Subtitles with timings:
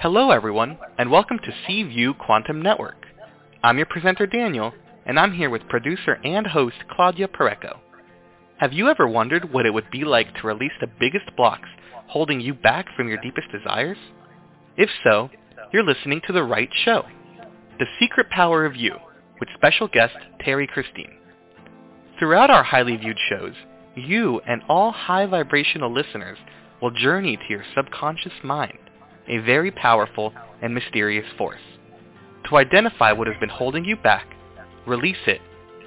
[0.00, 3.04] Hello everyone, and welcome to C View Quantum Network.
[3.62, 4.72] I'm your presenter Daniel,
[5.04, 7.76] and I'm here with producer and host Claudia Pureco.
[8.56, 11.68] Have you ever wondered what it would be like to release the biggest blocks
[12.06, 13.98] holding you back from your deepest desires?
[14.78, 15.28] If so,
[15.70, 17.02] you're listening to the right show.
[17.78, 18.94] The Secret Power of You,
[19.38, 21.18] with special guest Terrie Christine.
[22.18, 23.52] Throughout our highly viewed shows,
[23.94, 26.38] you and all high vibrational listeners
[26.80, 28.78] will journey to your subconscious mind
[29.30, 31.60] a very powerful and mysterious force.
[32.48, 34.26] To identify what has been holding you back,
[34.86, 35.40] release it,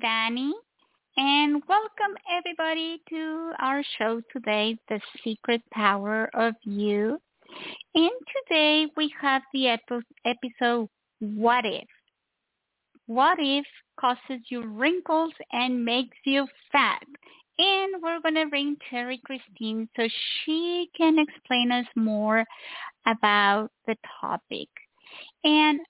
[0.00, 0.52] Danny.
[1.16, 7.18] And welcome everybody to our show today, The Secret Power of You.
[7.94, 8.10] And
[8.48, 11.88] today we have the episode, What If?
[13.06, 13.66] What If
[14.00, 17.02] causes you wrinkles and makes you fat?
[17.58, 20.08] And we're going to bring Terrie Christine so
[20.44, 22.44] she can explain us more
[23.06, 24.68] about the topic.
[25.44, 25.80] And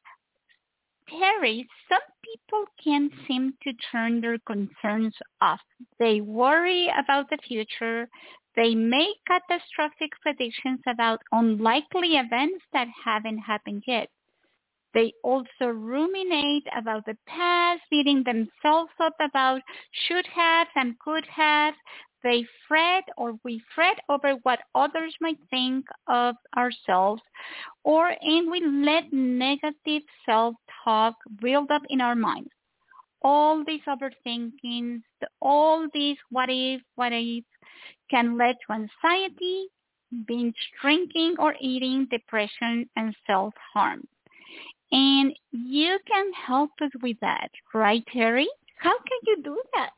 [1.11, 5.61] Terrie, some people can't seem to turn their concerns off.
[5.99, 8.09] They worry about the future.
[8.57, 14.09] They make catastrophic predictions about unlikely events that haven't happened yet.
[14.93, 19.63] They also ruminate about the past, beating themselves up about
[19.93, 21.75] should have and could have.
[22.23, 27.23] They fret or we fret over what others might think of ourselves
[27.85, 32.51] or and we let negative self-talk build up in our minds.
[33.23, 35.03] All these overthinking,
[35.41, 37.45] all these what if, what if
[38.11, 39.67] can lead to anxiety,
[40.27, 44.07] binge drinking or eating, depression, and self-harm.
[44.93, 48.47] And you can help us with that, right, Terrie?
[48.79, 49.91] How can you do that?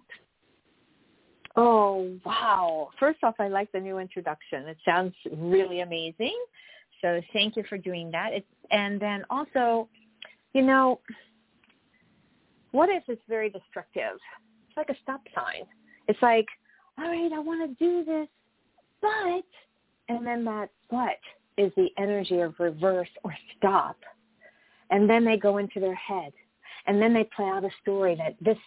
[1.57, 2.91] Oh, wow.
[2.99, 4.67] First off, I like the new introduction.
[4.69, 6.37] It sounds really amazing.
[7.03, 8.33] So thank you for doing that.
[8.33, 9.89] It's, and then also,
[10.55, 11.01] you know,
[12.71, 14.19] what if it's very destructive?
[14.69, 15.65] It's like a stop sign.
[16.09, 16.47] It's like,
[16.99, 18.29] all right, I want to do this,
[19.01, 19.45] but,
[20.09, 21.19] and then that but
[21.59, 23.97] is the energy of reverse or stop.
[24.91, 26.33] And then they go into their head.
[26.87, 28.59] And then they play out a story that this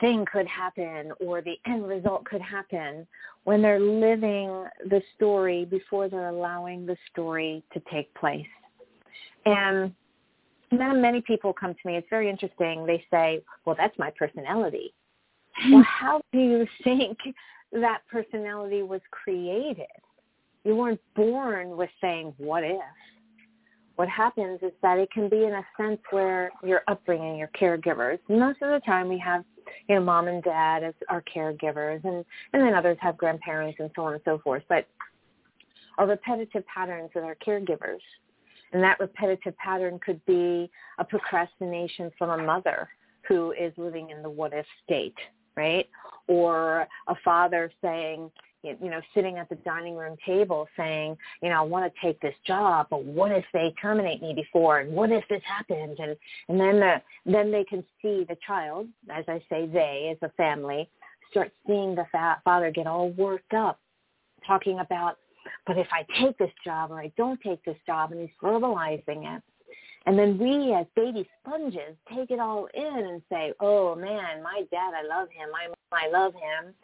[0.00, 3.06] thing could happen or the end result could happen
[3.44, 8.46] when they're living the story before they're allowing the story to take place.
[9.46, 9.94] And
[10.70, 12.86] then many people come to me, it's very interesting.
[12.86, 14.92] They say, well, that's my personality.
[15.70, 17.18] well, how do you think
[17.72, 19.86] that personality was created?
[20.64, 22.80] You weren't born with saying, what if?
[24.00, 28.18] What happens is that it can be in a sense where your upbringing, your caregivers.
[28.30, 29.44] Most of the time we have,
[29.90, 32.24] you know, mom and dad as our caregivers and,
[32.54, 34.62] and then others have grandparents and so on and so forth.
[34.70, 34.88] But
[35.98, 37.98] our repetitive patterns with our caregivers.
[38.72, 42.88] And that repetitive pattern could be a procrastination from a mother
[43.28, 45.18] who is living in the what if state,
[45.58, 45.86] right?
[46.26, 48.30] Or a father saying,
[48.62, 52.20] you know, sitting at the dining room table saying, you know, I want to take
[52.20, 56.16] this job, but what if they terminate me before, and what if this happens, and
[56.48, 60.32] and then the then they can see the child, as I say, they as a
[60.34, 60.88] family,
[61.30, 63.80] start seeing the fa- father get all worked up,
[64.46, 65.18] talking about,
[65.66, 69.36] but if I take this job or I don't take this job, and he's verbalizing
[69.36, 69.42] it,
[70.06, 74.62] and then we as baby sponges take it all in and say, oh man, my
[74.70, 75.50] dad, I love him.
[75.52, 76.74] My mom, I love him.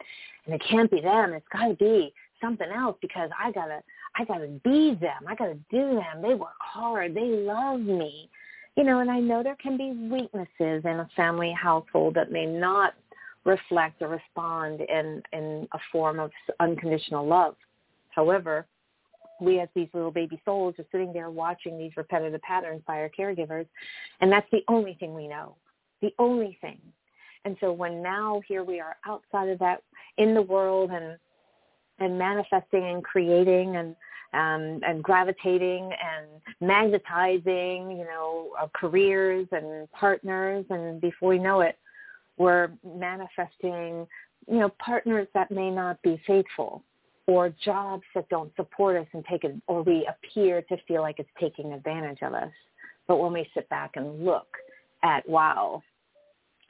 [0.45, 1.33] And it can't be them.
[1.33, 3.81] It's got to be something else because I got to,
[4.15, 5.23] I got to be them.
[5.27, 6.21] I got to do them.
[6.21, 7.15] They work hard.
[7.15, 8.29] They love me.
[8.75, 12.45] You know, and I know there can be weaknesses in a family household that may
[12.45, 12.93] not
[13.43, 16.29] reflect or respond in, in a form of
[16.59, 17.55] unconditional love.
[18.09, 18.67] However,
[19.39, 23.09] we as these little baby souls are sitting there watching these repetitive patterns by our
[23.09, 23.67] caregivers
[24.21, 25.55] and that's the only thing we know
[26.01, 26.79] the only thing.
[27.45, 29.83] And so when now here we are outside of that
[30.17, 31.17] in the world and
[31.99, 33.95] and manifesting and creating and
[34.33, 36.27] um, and gravitating and
[36.59, 41.77] magnetizing, you know, our careers and partners, and before we know it,
[42.37, 44.05] we're manifesting,
[44.47, 46.83] you know, partners that may not be faithful,
[47.27, 51.19] or jobs that don't support us and take it, or we appear to feel like
[51.19, 52.51] it's taking advantage of us.
[53.07, 54.47] But when we sit back and look
[55.03, 55.83] at, wow,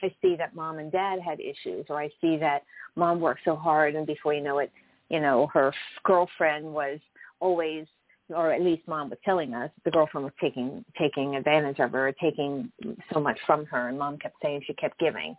[0.02, 2.64] I see that mom and dad had issues, or I see that
[2.96, 4.72] mom worked so hard, and before you know it,
[5.10, 5.74] you know, her
[6.04, 7.00] girlfriend was
[7.40, 7.86] always,
[8.30, 12.12] or at least mom was telling us, the girlfriend was taking taking advantage of her,
[12.20, 12.72] taking
[13.14, 15.36] so much from her, and mom kept saying she kept giving.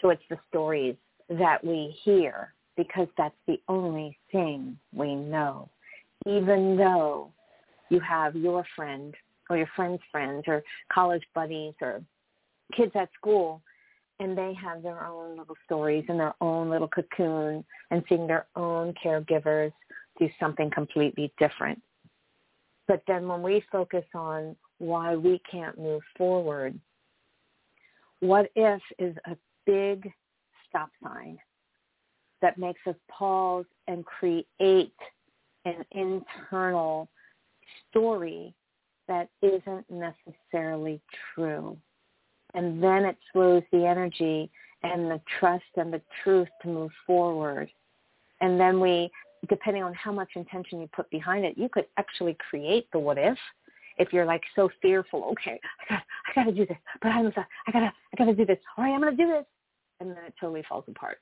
[0.00, 0.96] So it's the stories
[1.30, 5.68] that we hear because that's the only thing we know.
[6.26, 7.30] Even though
[7.88, 9.14] you have your friend
[9.48, 10.62] or your friend's friends or
[10.92, 12.02] college buddies or
[12.76, 13.62] kids at school
[14.18, 18.46] and they have their own little stories and their own little cocoon and seeing their
[18.56, 19.72] own caregivers
[20.18, 21.80] do something completely different.
[22.88, 26.78] But then when we focus on why we can't move forward,
[28.20, 29.36] what if is a
[29.66, 30.10] big
[30.68, 31.38] stop sign
[32.46, 34.94] that makes us pause and create
[35.64, 37.08] an internal
[37.90, 38.54] story
[39.08, 41.00] that isn't necessarily
[41.34, 41.76] true.
[42.54, 44.48] And then it slows the energy
[44.84, 47.68] and the trust and the truth to move forward.
[48.40, 49.10] And then we,
[49.48, 53.18] depending on how much intention you put behind it, you could actually create the what
[53.18, 53.36] if.
[53.98, 57.26] If you're like so fearful, okay, I got, I got to do this, but I'm,
[57.66, 58.58] I gotta, I gotta do this.
[58.76, 59.46] All right, I'm gonna do this,
[59.98, 61.18] and then it totally falls apart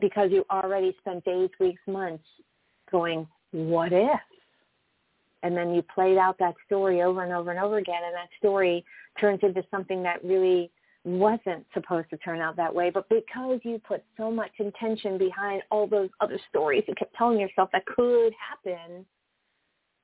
[0.00, 2.24] because you already spent days, weeks, months
[2.90, 4.20] going, what if?
[5.42, 8.28] And then you played out that story over and over and over again, and that
[8.38, 8.84] story
[9.20, 10.70] turns into something that really
[11.04, 12.90] wasn't supposed to turn out that way.
[12.90, 17.38] But because you put so much intention behind all those other stories, you kept telling
[17.38, 19.06] yourself that could happen,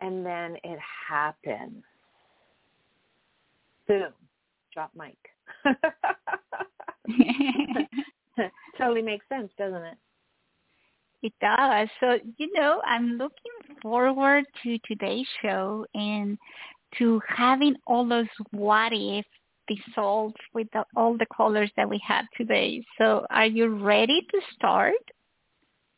[0.00, 1.82] and then it happened.
[3.88, 4.12] Boom.
[4.72, 5.16] Drop mic.
[8.78, 9.98] totally makes sense, doesn't it?
[11.22, 11.88] It does.
[12.00, 16.36] So, you know, I'm looking forward to today's show and
[16.98, 19.24] to having all those what if
[19.66, 22.84] dissolved with the, all the colors that we have today.
[22.98, 24.94] So are you ready to start?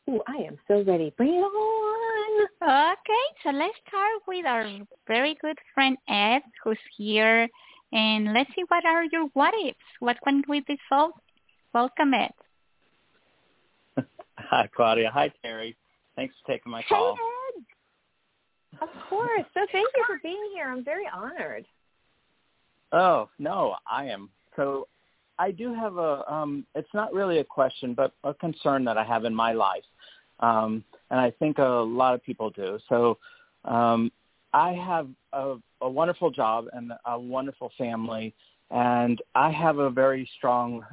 [0.09, 1.13] Oh, I am so ready.
[1.17, 2.47] Bring it on.
[2.61, 4.65] Okay, so let's start with our
[5.07, 7.47] very good friend Ed, who's here.
[7.91, 9.77] And let's see what are your what ifs.
[9.99, 11.11] What can we dissolve?
[11.73, 12.31] Welcome, Ed.
[14.37, 15.11] Hi, Claudia.
[15.13, 15.75] Hi, Terrie.
[16.15, 17.15] Thanks for taking my call.
[17.15, 17.63] Hey, Ed.
[18.81, 19.45] Of course.
[19.53, 20.67] So thank you for being here.
[20.67, 21.65] I'm very honored.
[22.91, 24.29] Oh, no, I am.
[24.55, 24.87] So
[25.39, 29.03] I do have a, um, it's not really a question, but a concern that I
[29.03, 29.83] have in my life.
[30.39, 32.79] Um, and I think a lot of people do.
[32.89, 33.17] So
[33.65, 34.11] um,
[34.53, 38.33] I have a, a wonderful job and a wonderful family,
[38.71, 40.83] and I have a very strong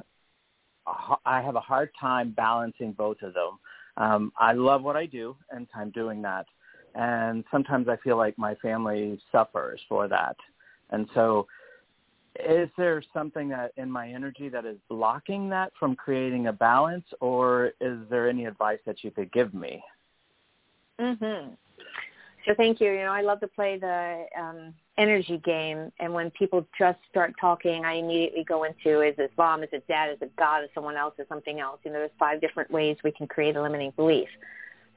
[1.25, 3.59] I have a hard time balancing both of them.
[3.97, 6.45] Um, I love what I do, and I'm doing that.
[6.95, 10.35] And sometimes I feel like my family suffers for that.
[10.91, 11.47] And so
[12.39, 17.05] is there something that in my energy that is blocking that from creating a balance
[17.21, 19.83] or is there any advice that you could give me?
[20.99, 21.57] Mhm.
[22.45, 22.91] So thank you.
[22.91, 27.33] You know, I love to play the um energy game and when people just start
[27.39, 30.69] talking I immediately go into is it mom, is it dad, is it God, is
[30.73, 31.79] someone else, is something else.
[31.83, 34.29] You know, there's five different ways we can create a limiting belief.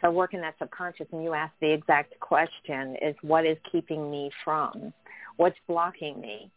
[0.00, 3.57] So I work in that subconscious and you ask the exact question is what is
[3.71, 4.93] keeping me from?
[5.37, 6.50] What's blocking me?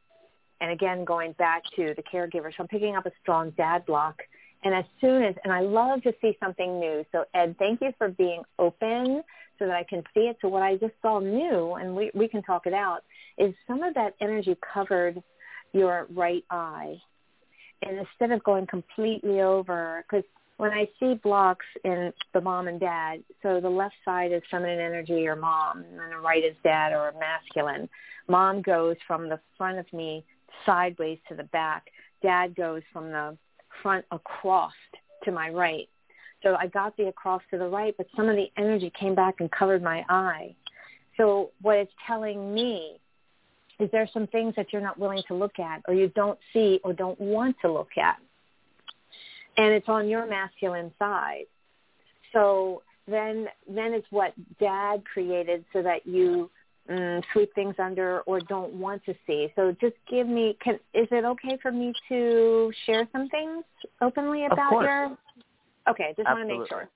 [0.60, 4.21] And again, going back to the caregiver, so I'm picking up a strong dad block.
[4.63, 7.03] And as soon as, and I love to see something new.
[7.12, 9.24] So Ed, thank you for being open
[9.61, 10.37] so that I can see it.
[10.41, 13.03] So what I just saw new, and we, we can talk it out,
[13.37, 15.21] is some of that energy covered
[15.71, 16.95] your right eye.
[17.83, 20.25] And instead of going completely over, because
[20.57, 24.79] when I see blocks in the mom and dad, so the left side is feminine
[24.79, 27.87] energy or mom, and the right is dad or masculine.
[28.27, 30.25] Mom goes from the front of me
[30.65, 31.85] sideways to the back.
[32.23, 33.37] Dad goes from the
[33.83, 34.73] front across
[35.23, 35.87] to my right.
[36.43, 39.36] So I got the across to the right, but some of the energy came back
[39.39, 40.55] and covered my eye.
[41.17, 43.00] So what it's telling me
[43.79, 46.79] is there some things that you're not willing to look at or you don't see
[46.83, 48.17] or don't want to look at.
[49.57, 51.45] And it's on your masculine side.
[52.31, 56.50] So then then it's what dad created so that you
[56.89, 59.51] mm, sweep things under or don't want to see.
[59.55, 63.63] So just give me, can, is it okay for me to share some things
[64.01, 65.17] openly about your?
[65.89, 66.89] Okay, just want to make sure.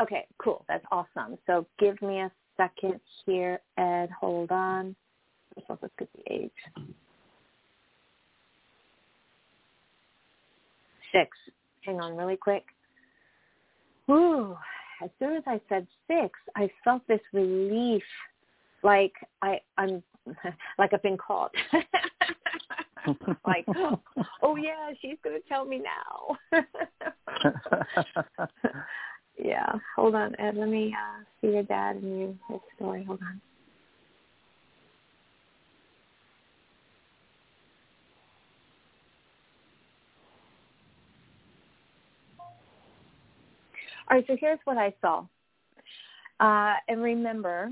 [0.00, 0.64] Okay, cool.
[0.68, 1.38] That's awesome.
[1.46, 4.10] So give me a second here, Ed.
[4.20, 4.94] Hold on.
[5.56, 6.50] Let's at the age.
[11.12, 11.36] Six.
[11.84, 12.64] Hang on really quick.
[14.10, 14.56] Ooh,
[15.02, 18.02] as soon as I said six, I felt this relief
[18.82, 19.12] like
[19.42, 20.02] I I'm
[20.78, 21.52] like I've been caught.
[23.46, 23.66] like,
[24.42, 26.62] oh yeah, she's gonna tell me now.
[29.38, 30.56] yeah, hold on, Ed.
[30.56, 32.18] Let me uh, see your dad and
[32.50, 33.04] you story.
[33.04, 33.40] Hold on.
[44.10, 45.24] All right, so here's what I saw.
[46.40, 47.70] Uh, and remember,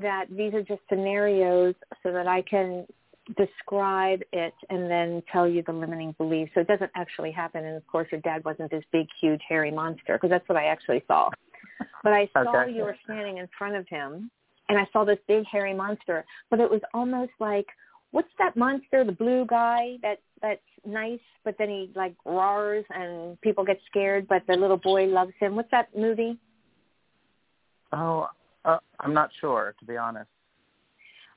[0.00, 2.86] that these are just scenarios so that I can
[3.36, 6.48] describe it and then tell you the limiting belief.
[6.54, 7.64] So it doesn't actually happen.
[7.64, 10.66] And of course, your dad wasn't this big, huge, hairy monster because that's what I
[10.66, 11.30] actually saw.
[12.02, 12.72] But I saw okay.
[12.72, 14.30] you were standing in front of him
[14.68, 16.24] and I saw this big, hairy monster.
[16.50, 17.66] But it was almost like,
[18.10, 23.40] what's that monster, the blue guy that that's nice, but then he like roars and
[23.40, 25.56] people get scared, but the little boy loves him.
[25.56, 26.38] What's that movie?
[27.92, 28.28] Oh,
[28.64, 30.28] uh, I'm not sure, to be honest.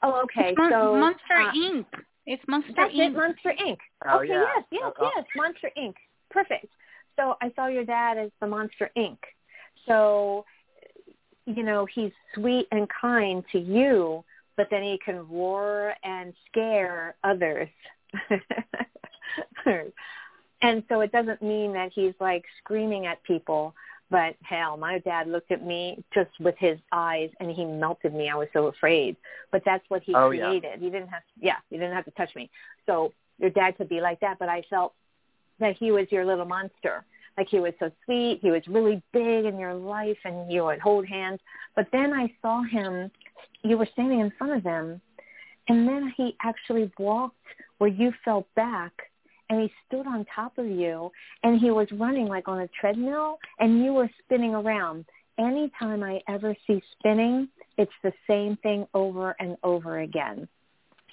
[0.03, 0.49] Oh, okay.
[0.49, 1.85] It's Mon- so Monster uh, Inc.
[2.25, 3.07] It's Monster that's Inc.
[3.07, 3.77] It, Monster Inc.
[4.07, 4.45] Oh, okay, yeah.
[4.55, 5.11] yes, yes, oh.
[5.15, 5.93] yes, Monster Inc.
[6.29, 6.67] Perfect.
[7.15, 9.17] So I saw your dad as the Monster Inc.
[9.87, 10.45] So,
[11.45, 14.23] you know, he's sweet and kind to you,
[14.55, 17.69] but then he can roar and scare others.
[20.61, 23.73] and so it doesn't mean that he's like screaming at people
[24.09, 28.29] but hell, my dad looked at me just with his eyes and he melted me.
[28.29, 29.17] I was so afraid.
[29.51, 30.63] But that's what he oh, created.
[30.63, 30.77] Yeah.
[30.77, 31.45] He didn't have to.
[31.45, 32.49] yeah, he didn't have to touch me.
[32.85, 34.93] So your dad could be like that, but I felt
[35.59, 37.03] that he was your little monster.
[37.37, 40.79] Like he was so sweet, he was really big in your life and you would
[40.79, 41.39] hold hands.
[41.75, 43.11] But then I saw him
[43.63, 45.01] you were standing in front of him
[45.67, 47.35] and then he actually walked
[47.77, 48.93] where you fell back
[49.49, 51.11] and he stood on top of you
[51.43, 55.05] and he was running like on a treadmill and you were spinning around.
[55.39, 60.47] Anytime I ever see spinning, it's the same thing over and over again.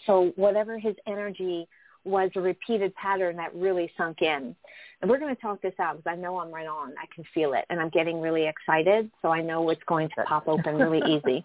[0.06, 1.68] So whatever his energy
[2.04, 4.54] was a repeated pattern that really sunk in.
[5.00, 6.92] And we're going to talk this out because I know I'm right on.
[6.92, 9.10] I can feel it and I'm getting really excited.
[9.22, 11.44] So I know it's going to pop open really easy.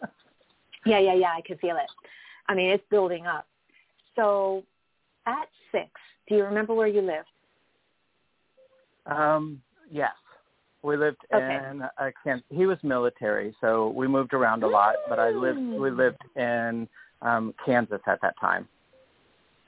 [0.85, 1.31] Yeah, yeah, yeah.
[1.35, 1.89] I can feel it.
[2.47, 3.45] I mean, it's building up.
[4.15, 4.63] So
[5.25, 5.89] at six,
[6.29, 7.27] do you remember where you lived?
[9.05, 10.11] Um, yes.
[10.81, 11.59] We lived okay.
[11.65, 15.59] in I can't he was military, so we moved around a lot, but I lived
[15.77, 15.97] we Mm.
[15.97, 16.87] lived in
[17.21, 18.67] um Kansas at that time.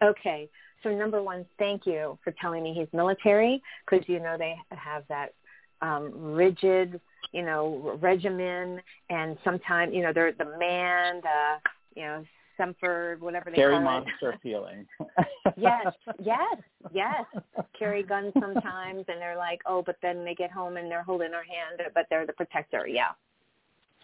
[0.02, 0.50] Okay.
[0.84, 5.04] So number one, thank you for telling me he's military because you know they have
[5.10, 5.34] that
[5.82, 7.00] um, rigid,
[7.34, 12.24] you know, regimen, and sometimes you know they're the man, the you know
[12.62, 14.86] semper, whatever they Scary call monster feeling.
[15.58, 15.88] yes,
[16.22, 16.58] yes,
[16.94, 17.26] yes.
[17.78, 21.34] Carry guns sometimes, and they're like, oh, but then they get home and they're holding
[21.34, 22.88] our hand, but they're the protector.
[22.88, 23.12] Yeah.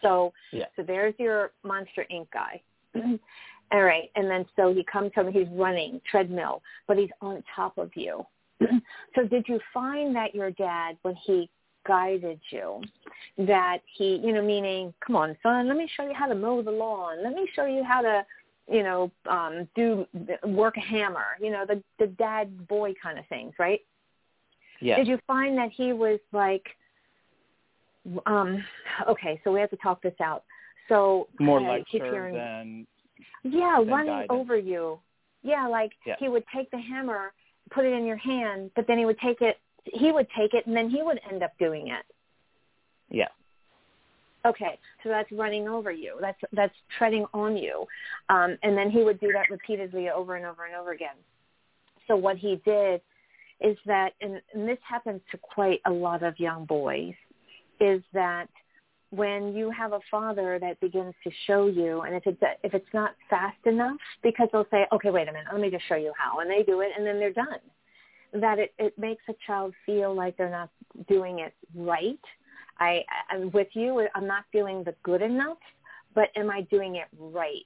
[0.02, 0.66] So, Yeah.
[0.76, 2.28] so there's your Monster Inc.
[2.32, 2.62] guy.
[3.72, 5.32] All right, and then so he comes home.
[5.32, 8.26] He's running treadmill, but he's on top of you.
[9.16, 11.50] so, did you find that your dad, when he
[11.86, 12.82] guided you,
[13.38, 16.62] that he, you know, meaning, come on, son, let me show you how to mow
[16.62, 17.24] the lawn.
[17.24, 18.26] Let me show you how to,
[18.70, 20.06] you know, um, do
[20.44, 21.26] work a hammer.
[21.40, 23.82] You know, the the dad boy kind of things, right?
[24.82, 24.98] yes.
[25.00, 26.66] Did you find that he was like,
[28.26, 28.64] um,
[29.10, 30.44] okay, so we have to talk this out.
[30.90, 31.68] So More keep
[32.02, 32.88] lecture hearing- than
[33.44, 34.28] yeah, than running guidance.
[34.30, 35.00] over you.
[35.44, 36.16] Yeah, like Yeah.
[36.20, 37.34] he would take the hammer,
[37.72, 39.60] put it in your hand, but then he would take it.
[39.86, 42.06] He would take it, and then he would end up doing it.
[43.10, 43.30] yeah.
[44.48, 46.18] Okay, so that's running over you.
[46.22, 47.86] That's that's treading on you,
[48.30, 51.16] um, and then he would do that repeatedly over and over and over again.
[52.08, 53.02] So what he did
[53.60, 57.14] is that, and, and this happens to quite a lot of young boys,
[57.82, 58.48] is that
[59.10, 62.94] when you have a father that begins to show you, and if it's if it's
[62.94, 66.14] not fast enough, because they'll say, okay, wait a minute, let me just show you
[66.18, 67.60] how, and they do it, and then they're done.
[68.34, 70.70] That it, it makes a child feel like they're not
[71.08, 72.20] doing it right.
[72.80, 74.08] I, I'm with you.
[74.16, 75.58] I'm not feeling the good enough,
[76.16, 77.66] but am I doing it right?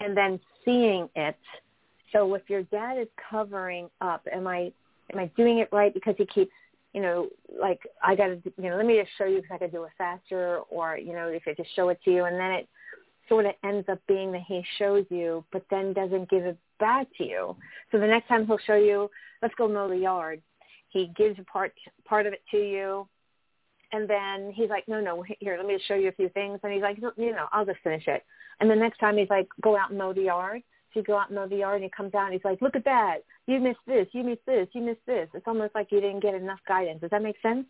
[0.00, 1.36] And then seeing it.
[2.12, 4.72] So if your dad is covering up, am I
[5.12, 6.52] am I doing it right because he keeps
[6.94, 7.28] you know,
[7.60, 9.82] like I got to, you know, let me just show you because I could do
[9.82, 12.68] it faster, or you know, if I just show it to you, and then it
[13.28, 17.08] sort of ends up being that he shows you, but then doesn't give it back
[17.18, 17.56] to you.
[17.90, 19.10] So the next time he'll show you,
[19.42, 20.40] let's go mow the yard.
[20.88, 21.72] He gives a part
[22.04, 23.08] part of it to you,
[23.94, 26.58] and then he's like, no, no, here, let me just show you a few things.
[26.64, 28.24] And he's like, no, you know, I'll just finish it.
[28.58, 30.62] And the next time he's like, go out and mow the yard.
[30.92, 32.60] So you go out and mow the yard, and he comes out, and he's like,
[32.60, 33.18] look at that.
[33.46, 34.08] You missed this.
[34.10, 34.66] You missed this.
[34.72, 35.28] You missed this.
[35.32, 37.02] It's almost like you didn't get enough guidance.
[37.02, 37.66] Does that make sense?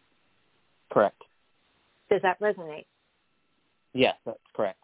[0.90, 1.22] Correct.
[2.11, 2.87] Does that resonate?
[3.92, 4.81] Yes, that's correct.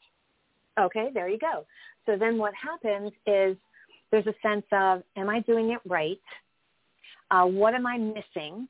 [0.78, 1.64] Okay, there you go.
[2.04, 3.56] So then what happens is
[4.10, 6.20] there's a sense of, am I doing it right?
[7.30, 8.68] Uh, what am I missing?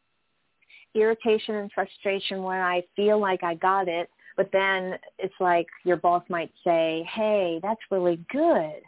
[0.94, 5.96] Irritation and frustration when I feel like I got it, but then it's like your
[5.96, 8.83] boss might say, hey, that's really good.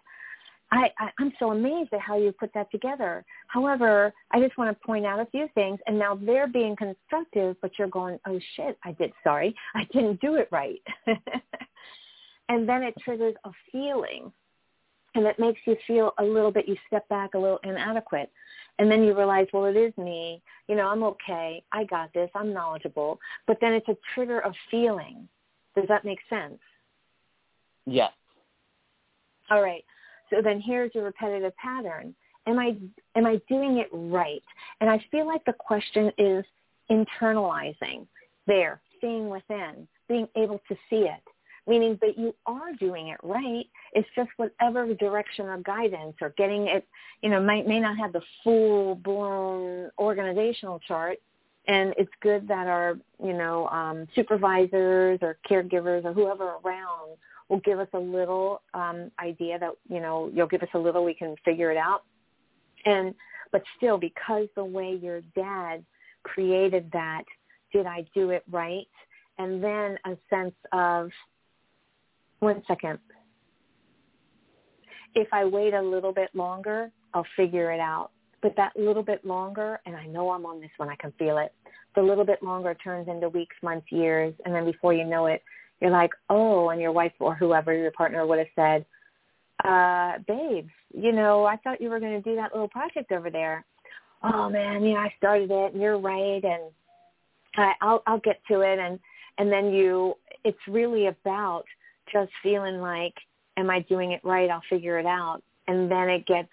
[0.73, 3.25] I, I, I'm so amazed at how you put that together.
[3.49, 7.57] However, I just want to point out a few things, and now they're being constructive,
[7.61, 10.81] but you're going, oh shit, I did, sorry, I didn't do it right.
[12.49, 14.33] and then it triggers a feeling,
[15.15, 18.31] and it makes you feel a little bit, you step back a little inadequate.
[18.79, 20.43] And then you realize, well, it is me.
[20.67, 21.63] You know, I'm okay.
[21.73, 22.31] I got this.
[22.35, 23.21] I'm knowledgeable.
[23.47, 25.29] But then it's a trigger of feeling.
[25.75, 26.59] Does that make sense?
[27.87, 28.13] Yes.
[29.51, 29.85] All right.
[30.31, 32.15] So then here's your repetitive pattern.
[32.47, 32.75] Am I
[33.15, 34.43] am I doing it right?
[34.81, 36.45] And I feel like the question is
[36.91, 38.07] internalizing
[38.47, 41.23] there, seeing within, being able to see it,
[41.67, 43.67] meaning that you are doing it right.
[43.93, 46.87] It's just whatever direction or guidance or getting it,
[47.23, 51.19] you know, may, may not have the full blown organizational chart.
[51.69, 57.17] And it's good that our, you know, um, supervisors or caregivers or whoever around
[57.49, 61.05] will give us a little um, idea that, you know, you'll give us a little,
[61.05, 62.03] we can figure it out.
[62.85, 63.15] And,
[63.53, 65.85] but still, because the way your dad
[66.25, 67.23] created that,
[67.73, 68.89] did I do it right?
[69.39, 71.11] And then a sense of,
[72.43, 72.99] one second.
[75.15, 78.11] If I wait a little bit longer, I'll figure it out.
[78.41, 81.39] But that little bit longer, and I know I'm on this one, I can feel
[81.39, 81.53] it.
[81.95, 85.43] The little bit longer turns into weeks, months, years, and then before you know it,
[85.81, 88.87] you're like, oh, and your wife or whoever your partner would have said,
[89.65, 93.31] uh, babe, you know, I thought you were going to do that little project over
[93.31, 93.65] there.
[94.25, 96.71] Oh man, yeah, I started it, and you're right, and
[97.57, 98.99] I, I'll I'll get to it, and
[99.39, 101.65] and then you, it's really about
[102.13, 103.15] just feeling like,
[103.57, 104.51] am I doing it right?
[104.51, 106.49] I'll figure it out, and then it gets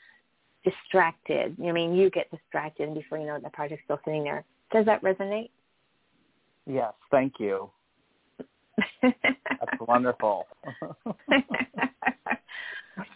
[0.63, 1.55] distracted.
[1.65, 4.43] I mean, you get distracted, and before you know it, the project's still sitting there.
[4.71, 5.49] Does that resonate?
[6.65, 7.69] Yes, thank you.
[9.01, 10.45] That's wonderful.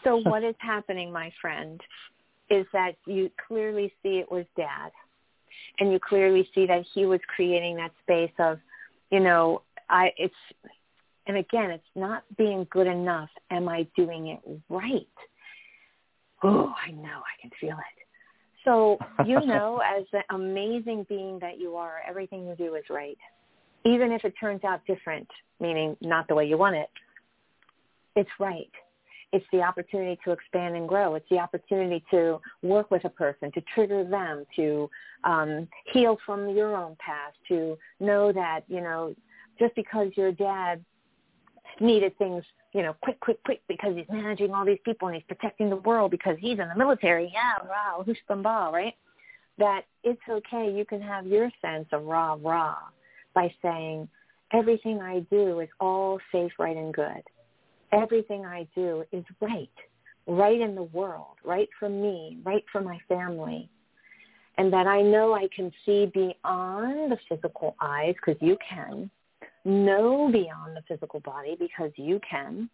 [0.04, 1.80] so what is happening, my friend,
[2.50, 4.92] is that you clearly see it was dad.
[5.80, 8.60] And you clearly see that he was creating that space of,
[9.12, 10.34] you know, I it's
[11.28, 13.30] and again, it's not being good enough.
[13.50, 15.08] Am I doing it right?
[16.44, 18.04] Oh, I know, I can feel it.
[18.66, 23.18] So you know, as the amazing being that you are, everything you do is right.
[23.86, 25.28] Even if it turns out different,
[25.60, 26.90] meaning not the way you want it,
[28.16, 28.72] it's right.
[29.32, 31.16] It's the opportunity to expand and grow.
[31.16, 34.90] It's the opportunity to work with a person, to trigger them, to
[35.24, 39.16] um, heal from your own past, to know that, you know,
[39.60, 40.86] just because your dad
[41.80, 45.26] needed things, you know, quick, quick, quick because he's managing all these people and he's
[45.28, 47.32] protecting the world because he's in the military.
[47.34, 48.94] Yeah, rah, who's ball, right?
[49.58, 50.74] That it's okay.
[50.76, 52.78] You can have your sense of rah, rah
[53.34, 54.08] by saying,
[54.52, 57.24] everything I do is all safe, right, and good
[57.94, 59.70] everything I do is right,
[60.28, 63.70] right in the world, right for me, right for my family.
[64.58, 69.10] And that I know I can see beyond the physical eyes because you can,
[69.66, 72.70] know beyond the physical body because you can,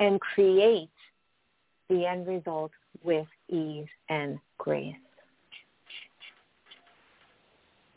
[0.00, 0.90] and create
[1.88, 4.94] the end result with ease and grace.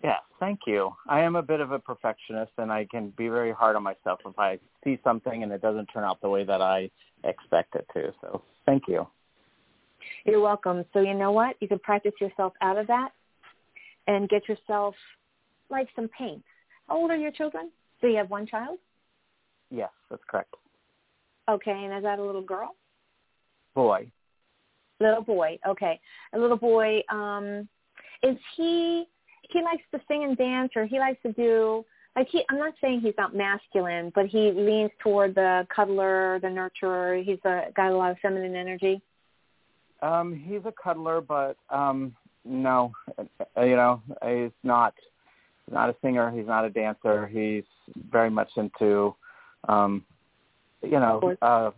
[0.04, 0.94] Yeah, thank you.
[1.10, 4.20] I am a bit of a perfectionist and I can be very hard on myself
[4.26, 6.90] if I see something and it doesn't turn out the way that I
[7.24, 8.14] expect it to.
[8.22, 9.08] So thank you.
[10.26, 10.86] You're welcome.
[10.94, 11.56] So you know what?
[11.60, 13.10] You can practice yourself out of that
[14.06, 14.96] and get yourself
[15.70, 16.46] like some paints.
[16.88, 17.72] How old are your children?
[18.02, 18.80] Do you have one child?
[19.70, 20.54] Yes, that's correct.
[21.50, 22.76] Okay, and is that a little girl?
[23.74, 24.12] Boy.
[25.00, 25.60] Little boy.
[25.68, 26.00] Okay.
[26.34, 27.68] A little boy, um
[28.24, 29.06] is he
[29.50, 32.74] he likes to sing and dance or he likes to do like he I'm not
[32.82, 37.24] saying he's not masculine, but he leans toward the cuddler, the nurturer.
[37.24, 39.02] He's a, got a lot of feminine energy.
[40.02, 44.94] Um, he's a cuddler, but um, no, uh, you know, he's not.
[45.68, 46.32] He's not a singer.
[46.32, 47.28] He's not a dancer.
[47.28, 47.64] He's
[48.10, 49.16] very much into,
[49.68, 50.06] um,
[50.82, 51.72] you know, uh,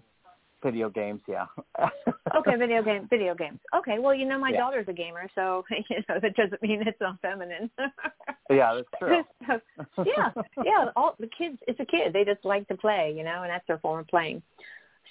[0.61, 1.45] Video games, yeah.
[2.35, 3.59] okay, video games, video games.
[3.73, 4.57] Okay, well, you know, my yeah.
[4.57, 7.69] daughter's a gamer, so you know that doesn't mean it's not feminine.
[8.49, 9.23] yeah, that's true.
[9.95, 10.31] so, yeah,
[10.65, 10.89] yeah.
[10.97, 12.11] All the kids, it's a kid.
[12.11, 14.41] They just like to play, you know, and that's their form of playing.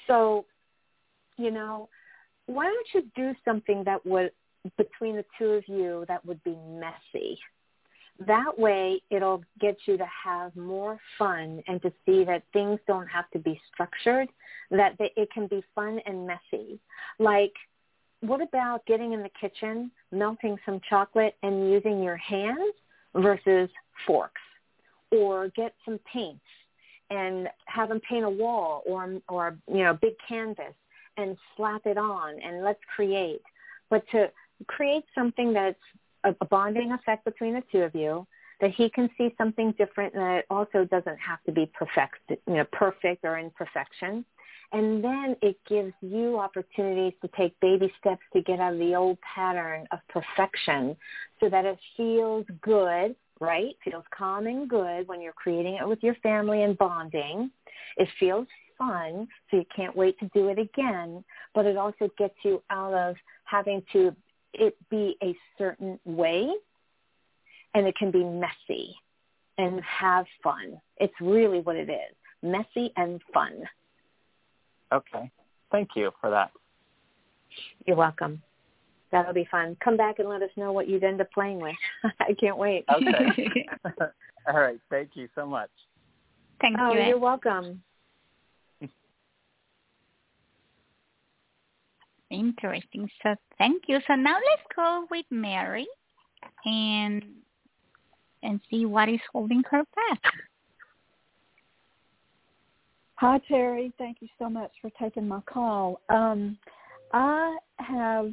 [0.07, 0.45] So,
[1.39, 1.89] you know,
[2.45, 4.33] why don't you do something that would
[4.77, 7.39] between the two of you that would be messy?
[8.27, 13.07] That way it'll get you to have more fun and to see that things don't
[13.07, 14.29] have to be structured,
[14.71, 16.81] that it can be fun and messy.
[17.19, 17.53] Like,
[18.21, 22.75] what about getting in the kitchen, melting some chocolate and using your hands
[23.15, 23.71] versus
[24.07, 24.41] forks?
[25.11, 26.45] Or get some paints
[27.09, 30.75] and have them paint a wall or, or you know, big canvas
[31.17, 33.43] and slap it on and let's create.
[33.89, 34.31] But to
[34.67, 35.79] create something that's
[36.41, 38.27] a, bonding effect between the two of you,
[38.61, 42.17] that he can see something different and that it also doesn't have to be perfect,
[42.29, 44.25] you know, perfect or in perfection.
[44.73, 48.95] And then it gives you opportunities to take baby steps to get out of the
[48.95, 50.95] old pattern of perfection
[51.41, 53.75] so that it feels good, right?
[53.83, 57.51] Feels calm and good when you're creating it with your family and bonding.
[57.97, 62.35] It feels fun, so you can't wait to do it again, but it also gets
[62.45, 64.15] you out of having to
[64.55, 66.49] it be a certain way
[67.75, 68.95] and it can be messy
[69.59, 70.81] and have fun.
[70.99, 72.15] It's really what it is.
[72.43, 73.53] Messy and fun.
[74.93, 75.31] Okay.
[75.71, 76.51] Thank you for that.
[77.87, 78.43] You're welcome.
[79.11, 79.77] That'll be fun.
[79.83, 81.75] Come back and let us know what you'd end up playing with.
[82.21, 82.85] I can't wait.
[82.95, 83.67] Okay.
[84.49, 84.79] All right.
[84.91, 85.71] Thank you so much.
[86.61, 87.03] Thank oh, you.
[87.03, 87.83] You're welcome.
[92.31, 93.09] Interesting.
[93.23, 93.99] So thank you.
[94.07, 95.87] So now let's go with Mary
[96.65, 97.23] and
[98.43, 100.21] and see what is holding her back.
[103.17, 106.01] Hi Terrie, thank you so much for taking my call.
[106.09, 106.57] Um,
[107.13, 108.33] I have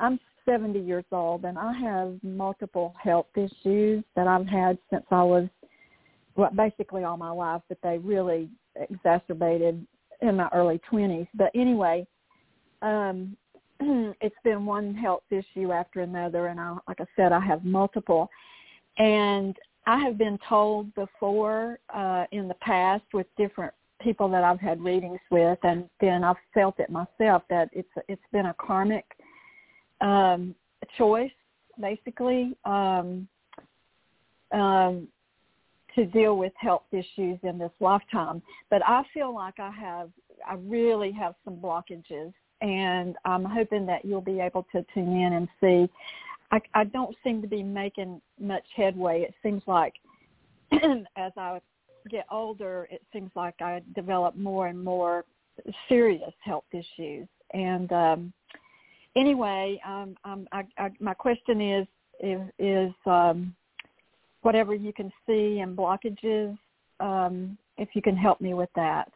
[0.00, 5.22] I'm 70 years old and I have multiple health issues that I've had since I
[5.22, 5.48] was
[6.36, 9.86] well, basically all my life, but they really exacerbated
[10.22, 11.26] in my early 20s.
[11.34, 12.06] But anyway,
[12.82, 13.36] um,
[14.20, 18.30] it's been one health issue after another, and I, like I said, I have multiple.
[18.98, 24.60] And I have been told before uh, in the past with different people that I've
[24.60, 29.04] had readings with, and then I've felt it myself that it's it's been a karmic
[30.00, 30.54] um,
[30.98, 31.30] choice,
[31.80, 33.28] basically, um,
[34.52, 35.08] um,
[35.94, 38.42] to deal with health issues in this lifetime.
[38.70, 40.10] But I feel like I have,
[40.46, 45.32] I really have some blockages and I'm hoping that you'll be able to tune in
[45.34, 45.90] and see.
[46.52, 49.22] I, I don't seem to be making much headway.
[49.22, 49.94] It seems like
[50.72, 51.60] as I
[52.10, 55.24] get older, it seems like I develop more and more
[55.88, 57.26] serious health issues.
[57.52, 58.32] And um,
[59.16, 61.86] anyway, um, um, I, I, my question is
[62.20, 63.54] is, is um,
[64.42, 66.56] whatever you can see and blockages,
[67.00, 69.10] um, if you can help me with that.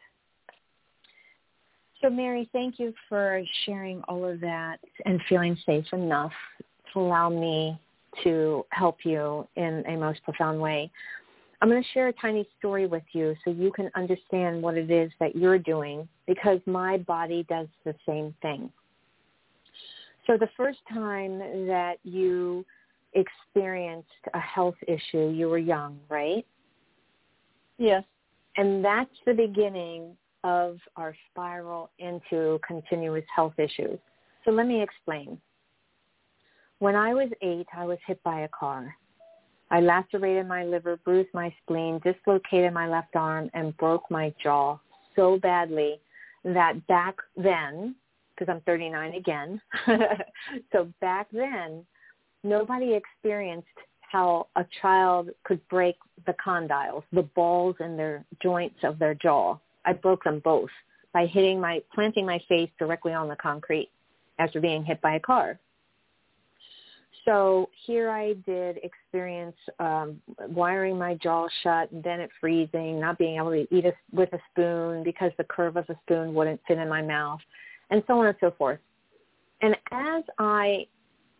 [2.01, 6.31] So Mary, thank you for sharing all of that and feeling safe enough
[6.91, 7.79] to allow me
[8.23, 10.89] to help you in a most profound way.
[11.61, 14.89] I'm going to share a tiny story with you so you can understand what it
[14.89, 18.71] is that you're doing because my body does the same thing.
[20.25, 21.37] So the first time
[21.67, 22.65] that you
[23.13, 26.45] experienced a health issue, you were young, right?
[27.77, 28.03] Yes.
[28.57, 33.99] And that's the beginning of our spiral into continuous health issues.
[34.45, 35.39] So let me explain.
[36.79, 38.95] When I was eight, I was hit by a car.
[39.69, 44.77] I lacerated my liver, bruised my spleen, dislocated my left arm, and broke my jaw
[45.15, 45.99] so badly
[46.43, 47.95] that back then,
[48.33, 49.61] because I'm 39 again,
[50.71, 51.85] so back then,
[52.43, 53.67] nobody experienced
[54.01, 59.57] how a child could break the condyles, the balls in their joints of their jaw.
[59.85, 60.69] I broke them both
[61.13, 63.89] by hitting my, planting my face directly on the concrete
[64.39, 65.59] after being hit by a car.
[67.25, 73.17] So here I did experience um, wiring my jaw shut and then it freezing, not
[73.17, 76.59] being able to eat a, with a spoon because the curve of the spoon wouldn't
[76.67, 77.39] fit in my mouth,
[77.91, 78.79] and so on and so forth.
[79.61, 80.87] And as I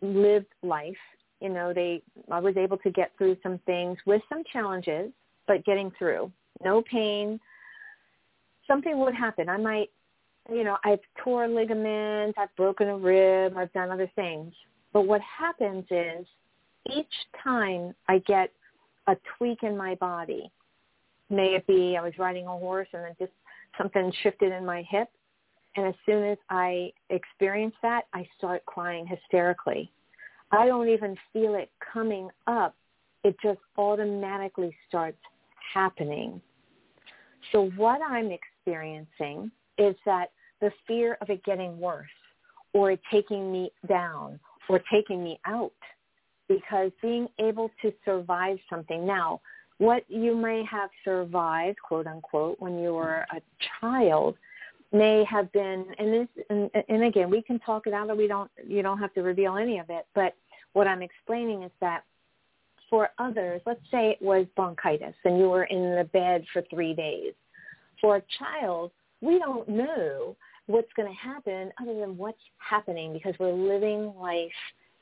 [0.02, 0.94] lived life,
[1.40, 5.10] you know, they I was able to get through some things with some challenges,
[5.48, 6.30] but getting through.
[6.62, 7.40] No pain,
[8.72, 9.50] something would happen.
[9.50, 9.90] I might,
[10.50, 14.54] you know, I've tore ligaments, I've broken a rib, I've done other things.
[14.94, 16.26] But what happens is
[16.90, 17.12] each
[17.44, 18.50] time I get
[19.08, 20.50] a tweak in my body,
[21.28, 23.32] may it be I was riding a horse and then just
[23.76, 25.08] something shifted in my hip,
[25.76, 29.90] and as soon as I experience that, I start crying hysterically.
[30.50, 32.74] I don't even feel it coming up.
[33.24, 35.18] It just automatically starts
[35.72, 36.40] happening.
[37.50, 38.30] So what I'm
[38.64, 40.26] experiencing is that
[40.60, 42.06] the fear of it getting worse
[42.72, 45.72] or it taking me down or taking me out
[46.48, 49.06] because being able to survive something.
[49.06, 49.40] Now
[49.78, 53.40] what you may have survived quote unquote when you were a
[53.80, 54.36] child
[54.92, 58.28] may have been and this and, and again we can talk it out or we
[58.28, 60.34] don't you don't have to reveal any of it but
[60.74, 62.04] what i'm explaining is that
[62.90, 66.92] for others let's say it was bronchitis and you were in the bed for three
[66.92, 67.32] days
[68.02, 68.90] for a child,
[69.22, 70.36] we don't know
[70.66, 74.50] what's going to happen other than what's happening because we're living life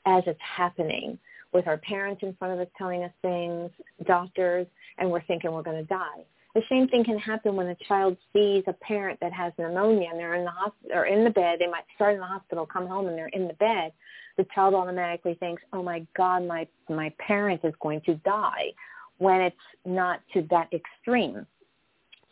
[0.05, 1.19] as it's happening
[1.51, 3.69] with our parents in front of us telling us things,
[4.07, 4.65] doctors,
[4.97, 6.23] and we're thinking we're going to die.
[6.53, 10.19] The same thing can happen when a child sees a parent that has pneumonia and
[10.19, 11.59] they're in the hospital or in the bed.
[11.59, 13.93] They might start in the hospital, come home, and they're in the bed.
[14.37, 18.73] The child automatically thinks, "Oh my God, my my parent is going to die,"
[19.17, 21.45] when it's not to that extreme.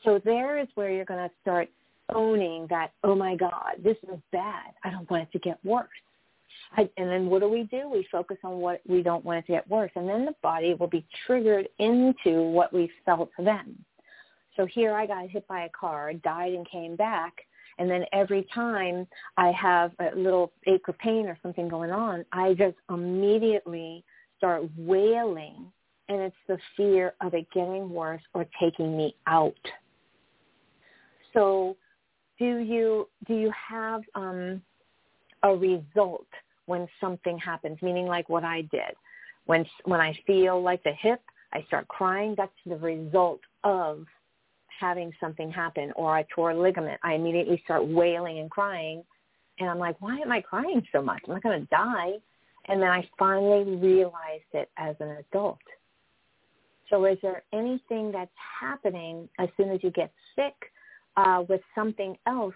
[0.03, 1.69] So there is where you're going to start
[2.13, 4.73] owning that, oh my God, this is bad.
[4.83, 5.87] I don't want it to get worse.
[6.77, 7.89] I, and then what do we do?
[7.89, 9.91] We focus on what we don't want it to get worse.
[9.95, 13.77] And then the body will be triggered into what we felt then.
[14.55, 17.33] So here I got hit by a car, died and came back.
[17.77, 19.07] And then every time
[19.37, 24.03] I have a little ache or pain or something going on, I just immediately
[24.37, 25.71] start wailing.
[26.09, 29.55] And it's the fear of it getting worse or taking me out.
[31.33, 31.75] So
[32.37, 34.61] do you do you have um,
[35.43, 36.27] a result
[36.65, 37.77] when something happens?
[37.81, 38.95] Meaning like what I did.
[39.45, 41.21] When when I feel like the hip,
[41.53, 42.35] I start crying.
[42.37, 44.05] That's the result of
[44.79, 45.91] having something happen.
[45.95, 46.99] Or I tore a ligament.
[47.03, 49.03] I immediately start wailing and crying.
[49.59, 51.21] And I'm like, why am I crying so much?
[51.27, 52.13] I'm not going to die.
[52.69, 55.59] And then I finally realized it as an adult.
[56.89, 60.53] So is there anything that's happening as soon as you get sick
[61.19, 62.55] uh, with something else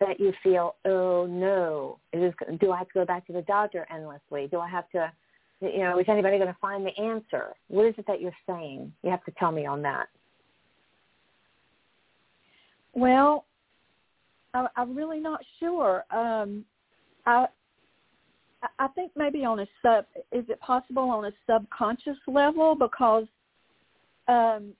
[0.00, 3.86] that you feel, oh no, is, do I have to go back to the doctor
[3.92, 4.48] endlessly?
[4.50, 5.12] Do I have to,
[5.60, 7.54] you know, is anybody going to find the answer?
[7.68, 8.92] What is it that you're saying?
[9.02, 10.06] You have to tell me on that.
[12.94, 13.44] Well,
[14.54, 16.04] I, I'm really not sure.
[16.10, 16.64] Um,
[17.26, 17.46] I
[18.78, 23.26] I think maybe on a sub is it possible on a subconscious level because
[24.26, 24.72] um,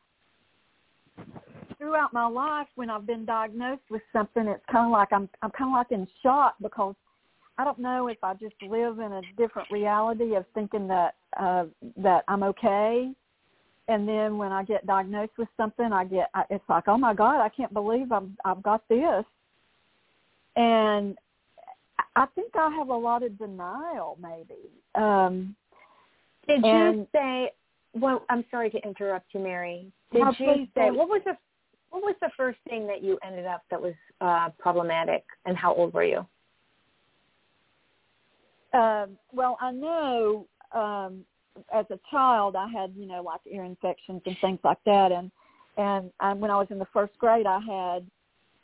[1.88, 5.51] throughout my life when I've been diagnosed with something, it's kind of like I'm I'm
[5.51, 6.94] kind of like in shock because
[7.57, 11.64] I don't know if I just live in a different reality of thinking that uh,
[11.96, 13.11] that I'm okay,
[13.88, 17.14] and then when I get diagnosed with something, I get I, it's like oh my
[17.14, 19.24] god, I can't believe I'm I've got this,
[20.57, 21.16] and
[22.16, 24.68] I think I have a lot of denial maybe.
[24.94, 25.57] Um,
[26.46, 27.53] Did and, you say?
[27.94, 29.90] Well, I'm sorry to interrupt you, Mary.
[30.12, 31.37] Did no, you say what was the
[31.90, 35.74] what was the first thing that you ended up that was uh, problematic, and how
[35.74, 36.27] old were you?
[38.79, 41.24] Um, well, I know um,
[41.72, 45.31] as a child I had, you know, like ear infections and things like that, and
[45.77, 48.07] and I, when I was in the first grade, I had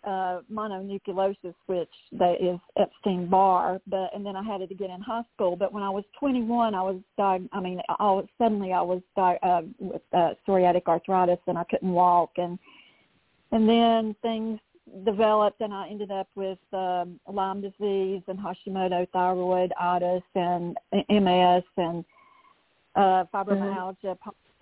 [0.05, 5.01] uh, mononucleosis, which that is Epstein Barr, but and then I had it again in
[5.01, 5.57] high school.
[5.57, 9.01] But when I was 21, I was diag- I mean, I was, suddenly I was
[9.17, 12.59] di- uh, with uh, psoriatic arthritis, and I couldn't walk, and
[13.55, 14.59] and then things
[15.05, 22.05] developed, and I ended up with um, Lyme disease and Hashimoto thyroiditis and MS and
[22.97, 24.17] uh, fibromyalgia,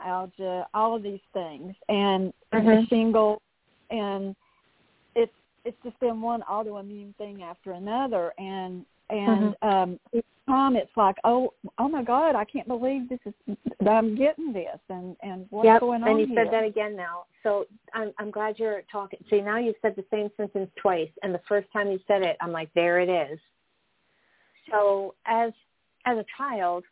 [0.05, 0.63] mm-hmm.
[0.75, 2.85] all of these things, and mm-hmm.
[2.85, 3.41] shingles,
[3.91, 4.37] and
[5.17, 5.33] it's
[5.65, 9.69] it's just been one autoimmune thing after another, and and mm-hmm.
[9.69, 13.91] um each time it's like oh oh my god i can't believe this is that
[13.91, 15.81] i'm getting this and and what's yep.
[15.81, 16.45] going on and you here?
[16.45, 20.05] said that again now so i'm i'm glad you're talking see now you've said the
[20.11, 23.39] same sentence twice and the first time you said it i'm like there it is
[24.71, 25.53] so as
[26.07, 26.85] as a child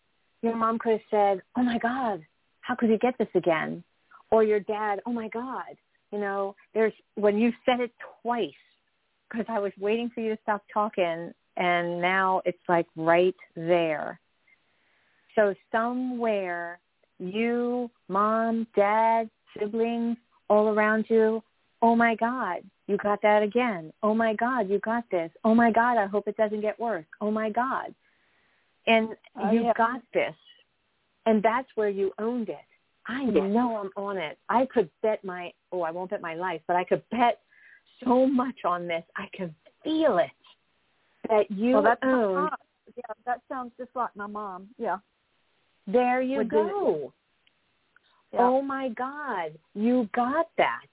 [0.43, 2.25] your mom could have said oh my god
[2.61, 3.83] how could you get this again
[4.31, 5.77] or your dad oh my god
[6.13, 7.93] you know there's when you said it
[8.23, 8.53] twice
[9.31, 14.19] because I was waiting for you to stop talking and now it's like right there.
[15.37, 16.81] So somewhere
[17.19, 20.17] you, mom, dad, siblings,
[20.49, 21.43] all around you,
[21.83, 23.93] oh my God, you got that again.
[24.03, 25.31] Oh my God, you got this.
[25.45, 27.05] Oh my God, I hope it doesn't get worse.
[27.21, 27.95] Oh my God.
[28.87, 29.73] And oh, you yeah.
[29.77, 30.35] got this.
[31.27, 32.57] And that's where you owned it.
[33.07, 34.39] I know I'm on it.
[34.49, 37.41] I could bet my, oh, I won't bet my life, but I could bet
[38.03, 39.05] so much on this.
[39.17, 40.31] I can feel it
[41.29, 42.49] that you well, that's own.
[42.97, 44.69] Yeah, that sounds just like my mom.
[44.79, 44.99] Yeah.
[45.87, 47.13] There you Would go.
[48.33, 48.41] Yeah.
[48.43, 50.87] Oh my God, you got that.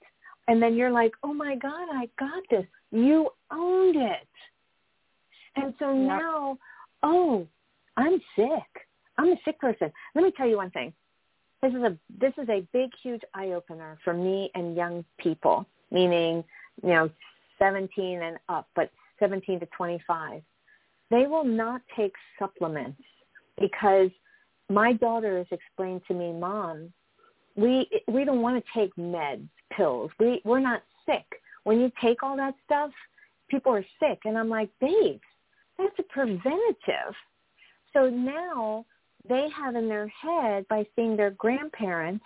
[0.48, 2.66] And then you're like, oh my God, I got this.
[2.92, 4.28] You owned it.
[5.56, 6.18] And so Yeah.
[6.18, 6.58] now,
[7.04, 7.48] oh,
[7.98, 8.88] I'm sick.
[9.18, 9.92] I'm a sick person.
[10.16, 10.94] Let me tell you one thing.
[11.62, 15.66] This is a this is a big, huge eye opener for me and young people,
[15.90, 16.44] meaning,
[16.84, 17.10] you know,
[17.58, 20.42] 17 and up, but 17 to 25.
[21.10, 23.02] They will not take supplements
[23.60, 24.10] because
[24.70, 26.92] my daughter has explained to me, Mom,
[27.56, 30.12] we we don't want to take meds, pills.
[30.20, 31.26] We we're not sick.
[31.64, 32.92] When you take all that stuff,
[33.50, 35.20] people are sick, and I'm like, babe,
[35.78, 37.14] that's a preventative.
[37.94, 38.86] So now
[39.28, 42.26] they have in their head by seeing their grandparents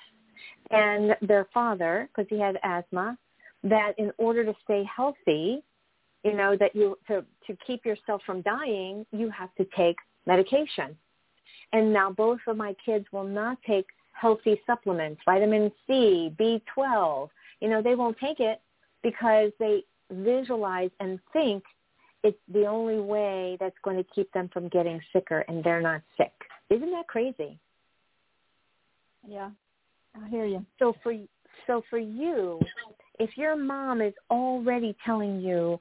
[0.69, 3.17] and their father, because he had asthma,
[3.63, 5.63] that in order to stay healthy,
[6.23, 10.95] you know, that you to to keep yourself from dying, you have to take medication.
[11.73, 17.29] And now both of my kids will not take healthy supplements, vitamin C, B12.
[17.62, 18.62] You know, they won't take it
[19.03, 21.63] because they visualize and think
[22.23, 26.01] it's the only way that's going to keep them from getting sicker and they're not
[26.17, 26.34] sick.
[26.69, 27.57] Isn't that crazy?
[29.27, 29.49] Yeah.
[30.21, 30.65] I hear you.
[30.77, 31.13] So for
[31.67, 32.60] so for you,
[33.19, 35.79] if your mom is already telling you,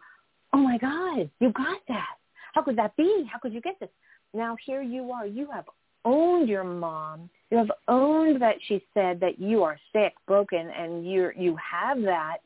[0.52, 2.16] "Oh my god, you got that.
[2.54, 3.28] How could that be?
[3.30, 3.90] How could you get this?"
[4.32, 5.26] Now here you are.
[5.26, 5.66] You have
[6.04, 7.28] owned your mom.
[7.50, 12.00] You have owned that she said that you are sick, broken, and you you have
[12.02, 12.38] that.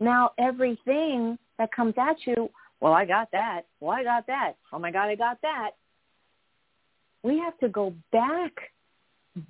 [0.00, 3.62] Now everything that comes at you, well, I got that.
[3.80, 4.52] Well, I got that.
[4.72, 5.70] Oh my God, I got that.
[7.22, 8.52] We have to go back,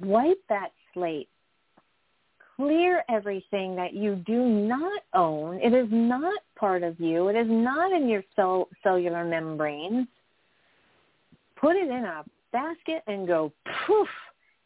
[0.00, 1.28] wipe that slate,
[2.58, 5.60] clear everything that you do not own.
[5.62, 7.28] It is not part of you.
[7.28, 10.08] It is not in your cell, cellular membranes.
[11.56, 13.52] Put it in a basket and go,
[13.86, 14.08] poof,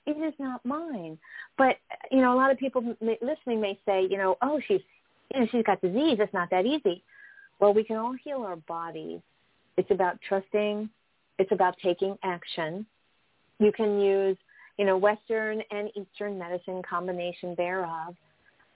[0.07, 1.19] it is not mine.
[1.59, 1.77] But,
[2.11, 4.81] you know, a lot of people listening may say, you know, oh, she's,
[5.35, 6.17] you know, she's got disease.
[6.19, 7.03] It's not that easy.
[7.61, 9.21] Well, we can all heal our bodies.
[9.77, 10.89] It's about trusting.
[11.39, 12.87] It's about taking action.
[13.59, 14.37] You can use,
[14.79, 18.15] you know, Western and Eastern medicine combination thereof,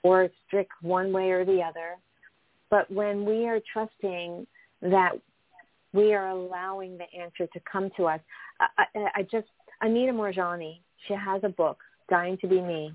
[0.03, 1.95] or strict one way or the other.
[2.69, 4.45] But when we are trusting
[4.81, 5.11] that
[5.93, 8.19] we are allowing the answer to come to us,
[8.59, 9.47] I, I, I just,
[9.81, 11.79] Anita Moorjani, she has a book,
[12.09, 12.91] Dying to Be Me.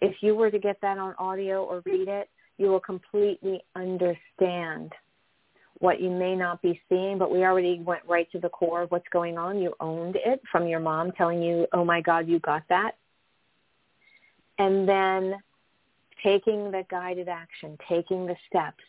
[0.00, 4.92] If you were to get that on audio or read it, you will completely understand
[5.84, 8.90] what you may not be seeing, but we already went right to the core of
[8.90, 9.60] what's going on.
[9.60, 12.92] You owned it from your mom telling you, oh my God, you got that.
[14.58, 15.34] And then
[16.22, 18.82] taking the guided action, taking the steps.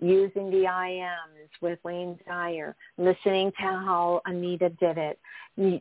[0.00, 5.20] using the IMs with Wayne Dyer, listening to how Anita did it,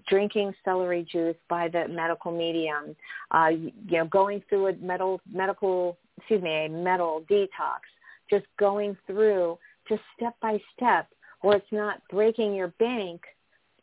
[0.07, 2.95] drinking celery juice by the medical medium,
[3.31, 7.81] uh, you know, going through a metal, medical, excuse me, a metal detox,
[8.29, 9.57] just going through
[9.89, 11.07] just step by step
[11.41, 13.21] where it's not breaking your bank,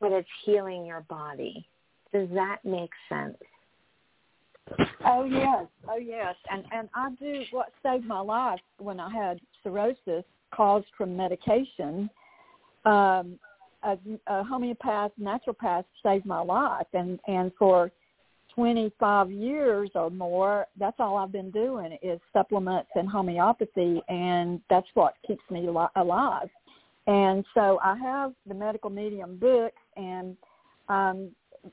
[0.00, 1.66] but it's healing your body.
[2.12, 3.36] Does that make sense?
[5.04, 9.40] Oh yes, oh yes, and and I do what saved my life when I had
[9.62, 12.10] cirrhosis caused from medication.
[12.84, 13.38] Um,
[13.82, 13.96] a,
[14.26, 17.92] a homeopath, naturopath saved my life, and and for
[18.56, 24.88] 25 years or more, that's all I've been doing is supplements and homeopathy, and that's
[24.94, 26.48] what keeps me alive.
[27.06, 30.36] And so I have the medical medium books, and
[30.88, 31.30] um,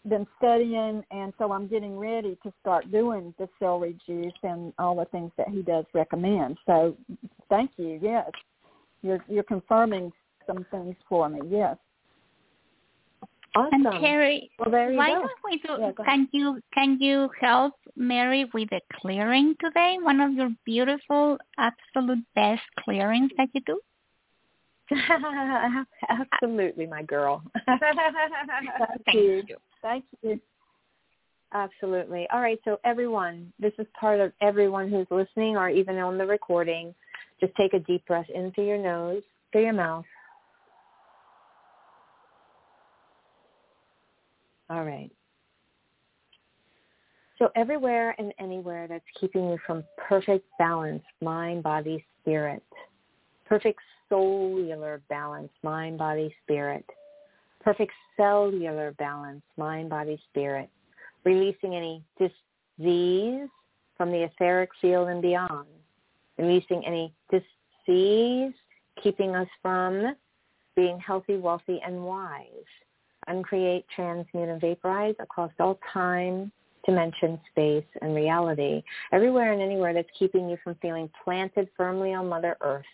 [0.08, 4.96] been studying, and so I'm getting ready to start doing the celery juice and all
[4.96, 6.58] the things that he does recommend.
[6.66, 6.98] So,
[7.50, 8.00] thank you.
[8.02, 8.30] Yes,
[9.02, 10.12] you're you're confirming
[10.46, 11.40] some things for me.
[11.48, 11.78] Yes.
[13.56, 13.86] Awesome.
[13.86, 15.22] And Terrie, well, there why go.
[15.22, 15.78] don't we do?
[15.80, 19.98] Yeah, can you can you help Mary with the clearing today?
[20.02, 23.80] One of your beautiful, absolute best clearings that you do.
[26.42, 27.44] Absolutely, my girl.
[27.66, 29.44] Thank you.
[29.82, 30.40] Thank you.
[31.54, 32.28] Absolutely.
[32.34, 36.26] All right, so everyone, this is part of everyone who's listening or even on the
[36.26, 36.96] recording.
[37.40, 40.06] Just take a deep breath in through your nose, through your mouth.
[44.74, 45.12] All right.
[47.38, 52.64] So everywhere and anywhere that's keeping you from perfect balance, mind, body, spirit,
[53.46, 56.86] perfect cellular balance, mind, body, spirit,
[57.62, 60.70] perfect cellular balance, mind, body, spirit,
[61.24, 63.48] releasing any disease
[63.96, 65.68] from the etheric field and beyond,
[66.40, 68.54] releasing any disease
[69.04, 70.16] keeping us from
[70.76, 72.48] being healthy, wealthy, and wise,
[73.28, 76.52] uncreate, transmute, and vaporize across all time,
[76.86, 82.28] dimension, space, and reality, everywhere and anywhere that's keeping you from feeling planted firmly on
[82.28, 82.86] Mother Earth,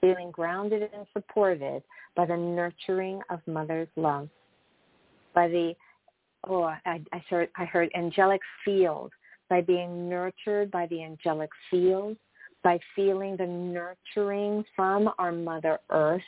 [0.00, 1.82] feeling grounded and supported
[2.14, 4.28] by the nurturing of Mother's love,
[5.34, 5.74] by the,
[6.48, 9.12] oh, I, I, heard, I heard angelic field,
[9.48, 12.16] by being nurtured by the angelic field,
[12.62, 16.22] by feeling the nurturing from our Mother Earth,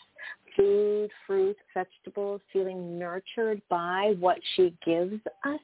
[0.57, 5.61] food, fruit, vegetables, feeling nurtured by what she gives us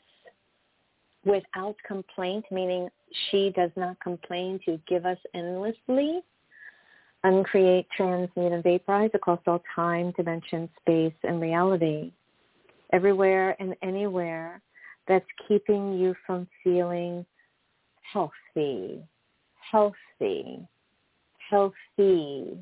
[1.24, 2.88] without complaint, meaning
[3.30, 6.20] she does not complain to give us endlessly.
[7.24, 12.12] Uncreate, transmute, and vaporize across all time, dimension, space, and reality.
[12.92, 14.60] Everywhere and anywhere
[15.06, 17.24] that's keeping you from feeling
[18.12, 19.00] healthy,
[19.70, 20.66] healthy,
[21.48, 22.58] healthy,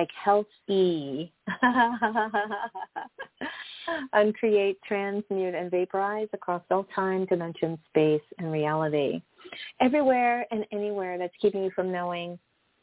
[0.00, 1.32] like healthy.
[4.12, 9.20] Uncreate, transmute, and vaporize across all time, dimension, space, and reality.
[9.80, 12.38] Everywhere and anywhere that's keeping you from knowing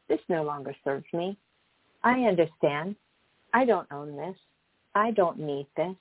[0.10, 1.38] this no longer serves me.
[2.04, 2.96] I understand.
[3.54, 4.36] I don't own this.
[4.94, 5.96] I don't need this.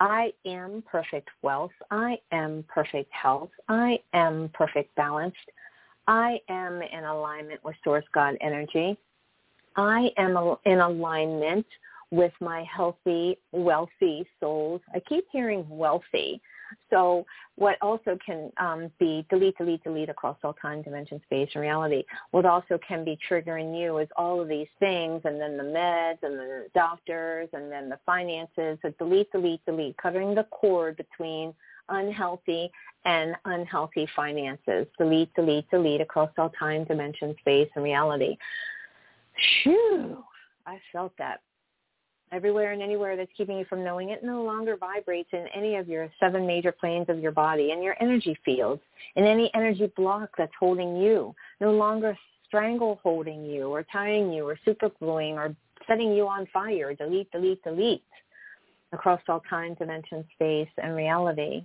[0.00, 1.70] I am perfect wealth.
[1.90, 3.50] I am perfect health.
[3.68, 5.36] I am perfect balanced.
[6.08, 8.98] I am in alignment with source God energy.
[9.76, 11.66] I am in alignment
[12.10, 14.80] with my healthy, wealthy souls.
[14.94, 16.40] I keep hearing wealthy.
[16.90, 17.24] So
[17.56, 22.04] what also can um, be delete, delete, delete across all time, dimension, space, and reality.
[22.30, 26.18] What also can be triggering you is all of these things and then the meds
[26.22, 28.78] and the doctors and then the finances.
[28.82, 31.54] So delete, delete, delete, cutting the cord between
[31.88, 32.70] unhealthy
[33.04, 34.86] and unhealthy finances.
[34.98, 38.36] Delete, delete, delete across all time, dimension, space, and reality.
[39.62, 40.24] Phew,
[40.66, 41.40] I felt that.
[42.32, 45.88] Everywhere and anywhere that's keeping you from knowing it no longer vibrates in any of
[45.88, 48.82] your seven major planes of your body and your energy fields
[49.14, 54.48] in any energy block that's holding you no longer strangle holding you or tying you
[54.48, 55.54] or supergluing or
[55.86, 58.02] setting you on fire delete delete delete
[58.92, 61.64] across all time dimension space and reality.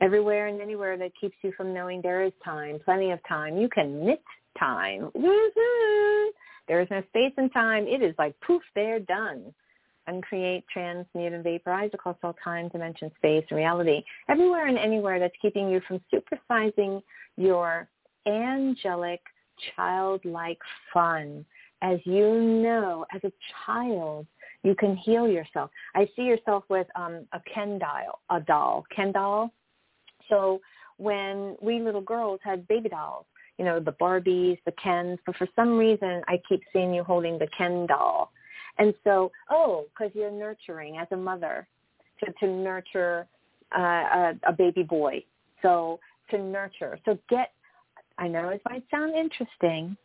[0.00, 3.56] Everywhere and anywhere that keeps you from knowing there is time plenty of time.
[3.56, 4.22] You can knit
[4.58, 5.10] time
[6.68, 9.52] there is no space and time it is like poof they're done
[10.08, 14.02] uncreate, transmute, and vaporize across all time, dimension, space, and reality.
[14.28, 17.02] Everywhere and anywhere that's keeping you from supersizing
[17.36, 17.88] your
[18.26, 19.20] angelic,
[19.76, 20.58] childlike
[20.92, 21.44] fun.
[21.82, 23.32] As you know, as a
[23.64, 24.26] child,
[24.64, 25.70] you can heal yourself.
[25.94, 29.52] I see yourself with um, a Ken doll, a doll, Ken doll.
[30.28, 30.60] So
[30.96, 33.26] when we little girls had baby dolls,
[33.58, 37.38] you know, the Barbies, the Kens, but for some reason I keep seeing you holding
[37.38, 38.32] the Ken doll.
[38.78, 41.66] And so, oh, because you're nurturing as a mother
[42.20, 43.26] to, to nurture
[43.76, 45.24] uh, a, a baby boy.
[45.62, 45.98] So
[46.30, 46.98] to nurture.
[47.04, 47.52] So get,
[48.18, 49.96] I know it might sound interesting,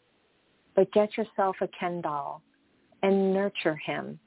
[0.76, 2.42] but get yourself a Ken doll
[3.04, 4.20] and nurture him.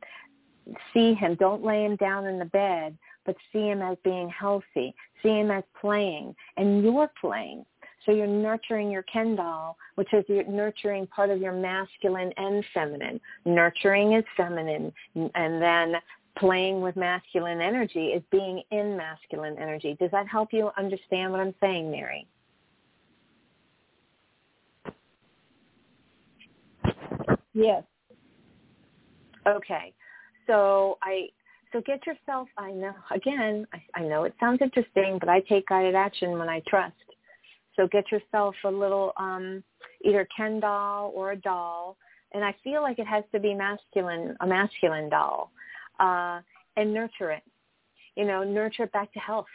[0.93, 1.37] See him.
[1.37, 4.95] Don't lay him down in the bed, but see him as being healthy.
[5.23, 7.65] See him as playing, and you're playing.
[8.07, 12.65] So you're nurturing your Ken doll, which is you're nurturing part of your masculine and
[12.73, 13.21] feminine.
[13.45, 15.97] Nurturing is feminine, and then
[16.39, 19.97] playing with masculine energy is being in masculine energy.
[19.99, 22.27] Does that help you understand what I'm saying, Mary?
[27.55, 27.83] Yes.
[29.47, 29.95] Okay.
[30.47, 31.29] So I
[31.73, 35.67] so get yourself I know again, I, I know it sounds interesting, but I take
[35.67, 36.95] guided action when I trust.
[37.77, 39.63] So get yourself a little um
[40.05, 41.97] either Ken doll or a doll.
[42.33, 45.51] And I feel like it has to be masculine, a masculine doll.
[45.99, 46.41] Uh,
[46.77, 47.43] and nurture it.
[48.15, 49.47] You know, nurture it back to health.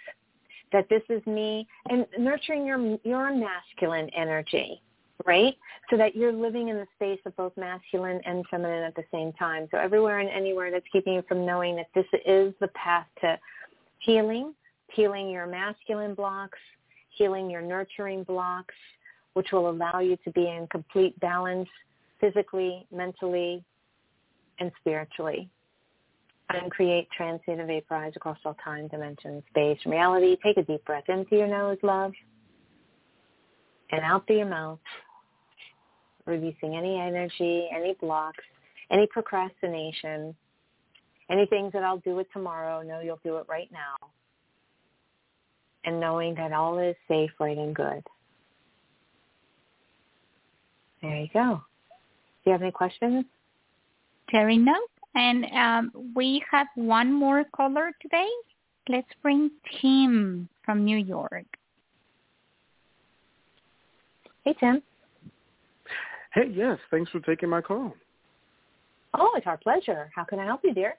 [0.71, 4.81] That this is me and nurturing your your masculine energy,
[5.25, 5.55] right?
[5.89, 9.33] So that you're living in the space of both masculine and feminine at the same
[9.33, 9.67] time.
[9.71, 13.37] So everywhere and anywhere that's keeping you from knowing that this is the path to
[13.99, 14.53] healing,
[14.93, 16.59] healing your masculine blocks,
[17.21, 18.73] healing your nurturing blocks,
[19.33, 21.69] which will allow you to be in complete balance
[22.19, 23.63] physically, mentally,
[24.59, 25.47] and spiritually.
[26.49, 30.35] And create transcend and vaporize across all time, dimensions, space, and reality.
[30.43, 32.11] Take a deep breath into your nose, love,
[33.91, 34.79] and out through your mouth,
[36.25, 38.43] releasing any energy, any blocks,
[38.91, 40.35] any procrastination,
[41.29, 42.81] any things that I'll do it tomorrow.
[42.81, 44.09] No, you'll do it right now
[45.85, 48.03] and knowing that all is safe, right, and good.
[51.01, 51.61] There you go.
[52.43, 53.25] Do you have any questions?
[54.31, 54.75] Terrie, no.
[55.15, 58.27] And um, we have one more caller today.
[58.87, 59.51] Let's bring
[59.81, 61.45] Tim from New York.
[64.43, 64.81] Hey, Tim.
[66.33, 66.79] Hey, yes.
[66.89, 67.93] Thanks for taking my call.
[69.17, 70.09] Oh, it's our pleasure.
[70.15, 70.95] How can I help you, dear?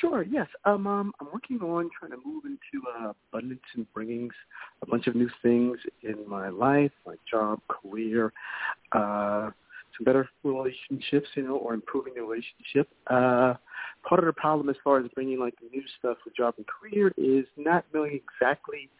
[0.00, 0.22] Sure.
[0.22, 0.48] Yes.
[0.64, 4.30] Um, um, I'm working on trying to move into uh, abundance and bringing
[4.82, 8.32] a bunch of new things in my life, my job, career,
[8.92, 9.50] uh,
[9.96, 12.88] some better relationships, you know, or improving the relationship.
[13.06, 13.54] Uh,
[14.06, 17.12] part of the problem as far as bringing like new stuff for job and career
[17.16, 18.90] is not knowing exactly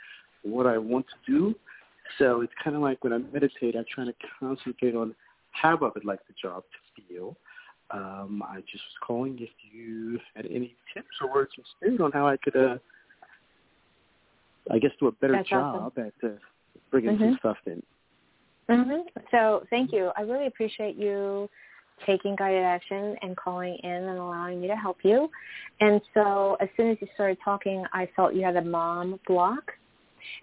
[0.42, 1.54] what I want to do.
[2.18, 5.14] So it's kind of like when I meditate, I try to concentrate on
[5.50, 7.36] how I would like the job to feel
[7.90, 12.12] um, I just was calling if you had any tips or words of spirit on
[12.12, 12.78] how I could, uh,
[14.70, 16.12] I guess, do a better That's job awesome.
[16.22, 16.34] at uh,
[16.90, 17.30] bringing Mhm.
[17.30, 17.82] some stuff in.
[18.68, 20.10] hmm So thank you.
[20.16, 21.48] I really appreciate you
[22.04, 25.30] taking guided action and calling in and allowing me to help you.
[25.80, 29.72] And so as soon as you started talking, I felt you had a mom block.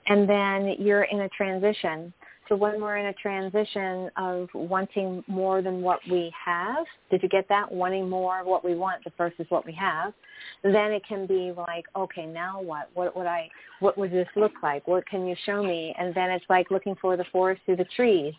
[0.08, 2.14] And then you're in a transition.
[2.50, 7.30] So when we're in a transition of wanting more than what we have, did you
[7.30, 7.72] get that?
[7.72, 10.14] Wanting more of what we want versus what we have,
[10.62, 12.90] then it can be like, okay, now what?
[12.96, 13.50] What would I?
[13.80, 14.88] What would this look like?
[14.88, 15.96] What can you show me?
[15.98, 18.34] And then it's like looking for the forest through the trees.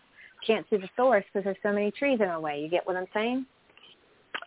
[0.45, 2.59] Can't see the forest because there's so many trees in our way.
[2.59, 3.45] You get what I'm saying?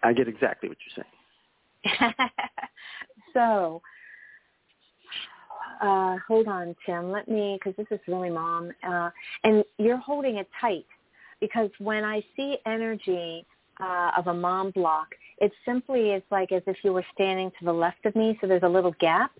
[0.04, 2.14] I get exactly what you're saying.
[3.34, 3.82] so,
[5.80, 7.10] uh, hold on, Tim.
[7.10, 9.10] Let me, because this is really mom, uh,
[9.44, 10.86] and you're holding it tight
[11.40, 13.46] because when I see energy
[13.80, 15.08] uh, of a mom block,
[15.38, 18.46] it simply is like as if you were standing to the left of me, so
[18.46, 19.32] there's a little gap,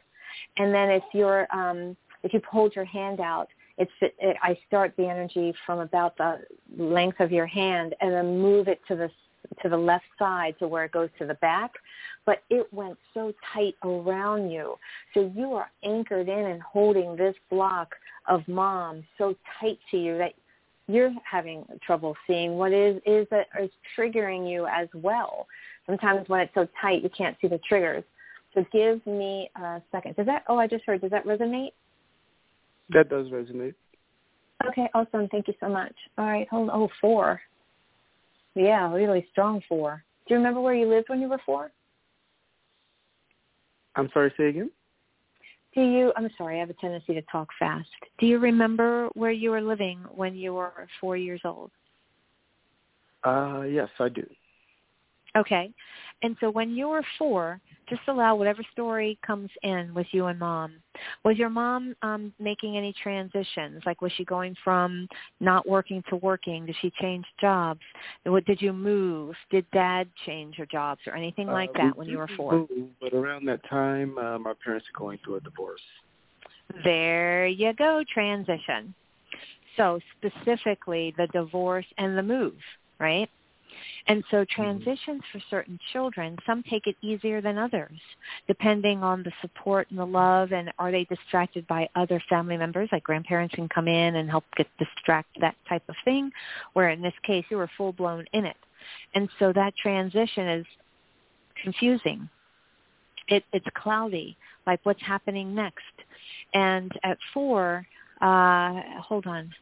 [0.59, 4.93] and then if you're, um, if you hold your hand out, it's it, I start
[4.97, 6.41] the energy from about the
[6.76, 9.11] length of your hand and then move it to the
[9.62, 11.72] to the left side to where it goes to the back,
[12.26, 14.76] but it went so tight around you.
[15.14, 17.95] So you are anchored in and holding this block
[18.28, 20.34] of mom so tight to you that
[20.86, 25.47] you're having trouble seeing what is is that is triggering you as well.
[25.86, 28.05] Sometimes when it's so tight, you can't see the triggers.
[28.55, 30.16] So give me a second.
[30.16, 30.45] Does that?
[30.49, 31.01] Oh, I just heard.
[31.03, 31.72] Does that resonate?
[32.91, 33.74] That does resonate.
[34.66, 35.28] Okay, awesome.
[35.28, 35.95] Thank you so much.
[36.16, 36.70] All right, hold.
[36.72, 37.41] Oh, four.
[38.59, 40.05] Yeah, really strong four.
[40.27, 41.71] Do you remember where you lived when you were four?
[43.95, 44.71] I'm sorry, say again?
[45.75, 46.13] Do you?
[46.17, 47.89] I'm sorry, I have a tendency to talk fast.
[48.19, 51.71] Do you remember where you were living when you were four years old?
[53.23, 54.27] Uh, yes, I do.
[55.39, 55.70] Okay.
[56.22, 60.39] And so when you were four, just allow whatever story comes in with you and
[60.39, 60.74] mom.
[61.24, 63.82] Was your mom um, making any transitions?
[63.86, 65.07] Like was she going from
[65.41, 66.66] not working to working?
[66.66, 67.80] Did she change jobs?
[68.24, 69.36] What did you move?
[69.51, 72.66] Did dad change your jobs or anything like uh, that when you were four?
[72.68, 75.80] Move, but around that time, uh, my parents are going through a divorce.
[76.84, 78.93] There you go, transition.
[79.76, 82.57] So specifically the divorce and the move,
[82.99, 83.30] right?
[84.07, 84.62] And so Mm-hmm.
[84.62, 87.99] transitions for certain children, some take it easier than others,
[88.47, 92.89] depending on the support and the love and are they distracted by other family members,
[92.93, 96.31] like grandparents can come in and help get distract that type of thing,
[96.72, 98.57] where in this case you were full blown in it.
[99.14, 100.66] And so that transition is
[101.62, 102.29] confusing.
[103.29, 105.83] It, it's cloudy, like what's happening next.
[106.55, 107.87] And at four,
[108.20, 109.53] uh, hold on.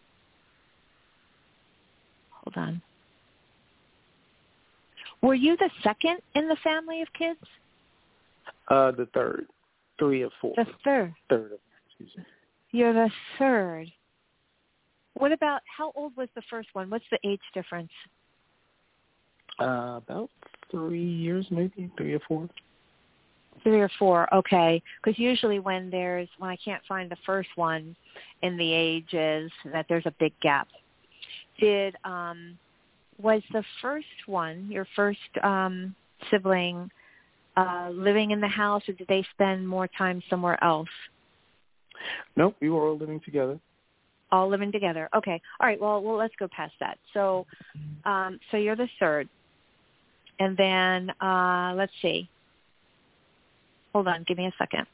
[2.45, 2.83] Hold on.
[5.27, 7.41] Were you the second in the family of kids?
[8.69, 9.47] Uh, the third,
[9.99, 10.53] three or four.
[10.57, 11.15] The third.
[11.29, 11.53] Third.
[11.53, 11.59] of-
[11.89, 12.25] Excuse me.
[12.71, 13.89] You're the third.
[15.15, 16.91] What about how old was the first one?
[16.91, 17.91] What's the age difference?
[19.59, 20.31] Uh, about
[20.71, 22.49] three years, maybe three or four.
[23.65, 24.33] Three or four.
[24.33, 27.97] Okay, because usually when there's when I can't find the first one
[28.43, 30.69] in the ages, that there's a big gap.
[31.59, 32.57] Did um
[33.21, 35.95] was the first one your first um
[36.31, 36.91] sibling
[37.57, 40.89] uh living in the house, or did they spend more time somewhere else?
[42.37, 43.59] Nope, we were all living together.
[44.33, 45.09] all living together.
[45.17, 45.41] Okay.
[45.61, 45.81] All right.
[45.81, 46.99] Well, well, let's go past that.
[47.15, 47.47] So,
[48.05, 49.29] um, so you're the third,
[50.39, 52.29] and then uh, let's see.
[53.93, 54.25] Hold on.
[54.27, 54.87] Give me a second.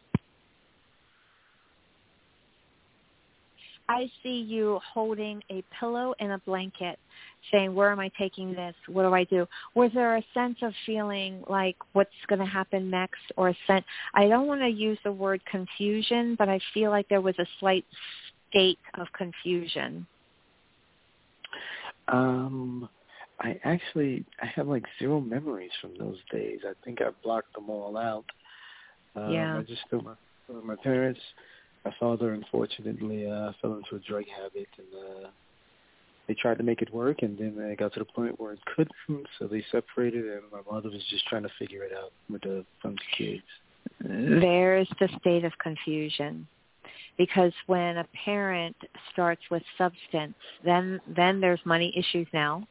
[3.88, 6.98] I see you holding a pillow and a blanket,
[7.50, 8.74] saying, "Where am I taking this?
[8.86, 12.90] What do I do?" Was there a sense of feeling like what's going to happen
[12.90, 13.84] next, or a sense?
[14.14, 17.46] I don't want to use the word confusion, but I feel like there was a
[17.58, 17.84] slight
[18.50, 20.06] state of confusion.
[22.08, 22.88] Um,
[23.40, 26.60] I actually I have like zero memories from those days.
[26.64, 28.24] I think I blocked them all out.
[29.16, 29.58] Um, Yeah.
[29.58, 30.14] I just knew my
[30.62, 31.20] my parents.
[31.84, 35.28] My father unfortunately uh, fell into a drug habit, and uh,
[36.28, 38.60] they tried to make it work, and then it got to the point where it
[38.76, 42.42] couldn't, so they separated, and my mother was just trying to figure it out with
[42.42, 43.42] the from the kids.
[44.00, 46.46] There's the state of confusion.
[47.18, 48.74] Because when a parent
[49.12, 52.66] starts with substance, then then there's money issues now.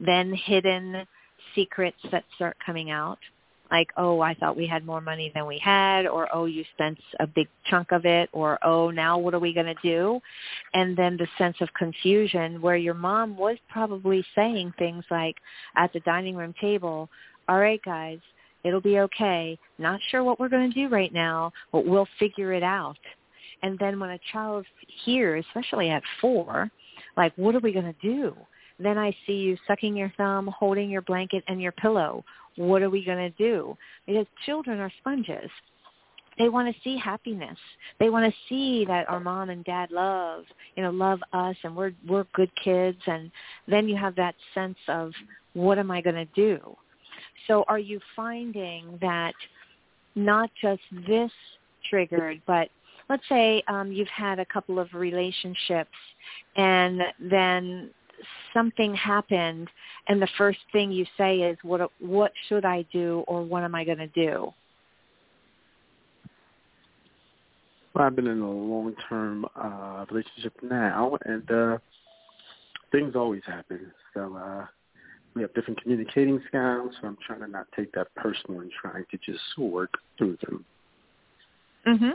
[0.00, 1.06] Then hidden
[1.54, 3.18] secrets that start coming out.
[3.70, 6.98] Like, oh, I thought we had more money than we had, or oh, you spent
[7.18, 10.20] a big chunk of it, or oh, now what are we going to do?
[10.74, 15.36] And then the sense of confusion where your mom was probably saying things like
[15.76, 17.08] at the dining room table,
[17.48, 18.18] all right, guys,
[18.64, 19.58] it'll be okay.
[19.78, 22.98] Not sure what we're going to do right now, but we'll figure it out.
[23.62, 24.66] And then when a child
[25.04, 26.70] hears, especially at four,
[27.16, 28.36] like, what are we going to do?
[28.78, 32.24] Then I see you sucking your thumb, holding your blanket and your pillow.
[32.56, 33.76] What are we going to do?
[34.06, 35.50] Because children are sponges.
[36.38, 37.56] They want to see happiness.
[37.98, 40.44] They want to see that our mom and dad love,
[40.76, 43.30] you know, love us and we're we're good kids and
[43.66, 45.12] then you have that sense of
[45.54, 46.76] what am I going to do?
[47.46, 49.34] So are you finding that
[50.14, 51.30] not just this
[51.88, 52.68] triggered, but
[53.08, 55.96] let's say um, you've had a couple of relationships
[56.56, 57.90] and then
[58.52, 59.68] something happened
[60.08, 63.74] and the first thing you say is what what should I do or what am
[63.74, 64.52] I going to do?
[67.94, 71.78] Well, I've been in a long-term uh, relationship now, and uh,
[72.92, 73.90] things always happen.
[74.12, 74.66] So uh,
[75.34, 76.92] we have different communicating styles.
[77.00, 80.64] So I'm trying to not take that personal and trying to just work through them.
[81.86, 82.12] Mhm.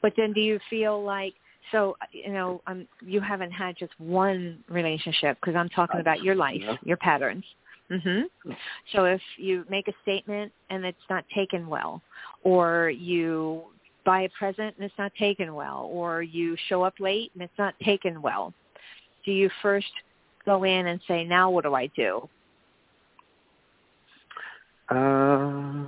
[0.00, 1.34] But then do you feel like
[1.72, 6.34] so you know um you haven't had just one relationship because I'm talking about your
[6.34, 6.76] life, Yeah.
[6.82, 7.44] your patterns.
[7.90, 8.24] Mhm.
[8.92, 12.02] So if you make a statement and it's not taken well
[12.42, 13.64] or you
[14.04, 17.58] buy a present and it's not taken well or you show up late and it's
[17.58, 18.52] not taken well,
[19.24, 19.92] do you first
[20.44, 22.28] go in and say now what do I do?
[24.90, 25.86] Uh,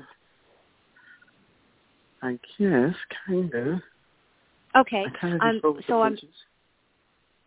[2.23, 2.95] I guess,
[3.27, 3.81] kind of.
[4.77, 5.05] Okay.
[5.07, 6.19] I kind of Um, just roll with so I'm-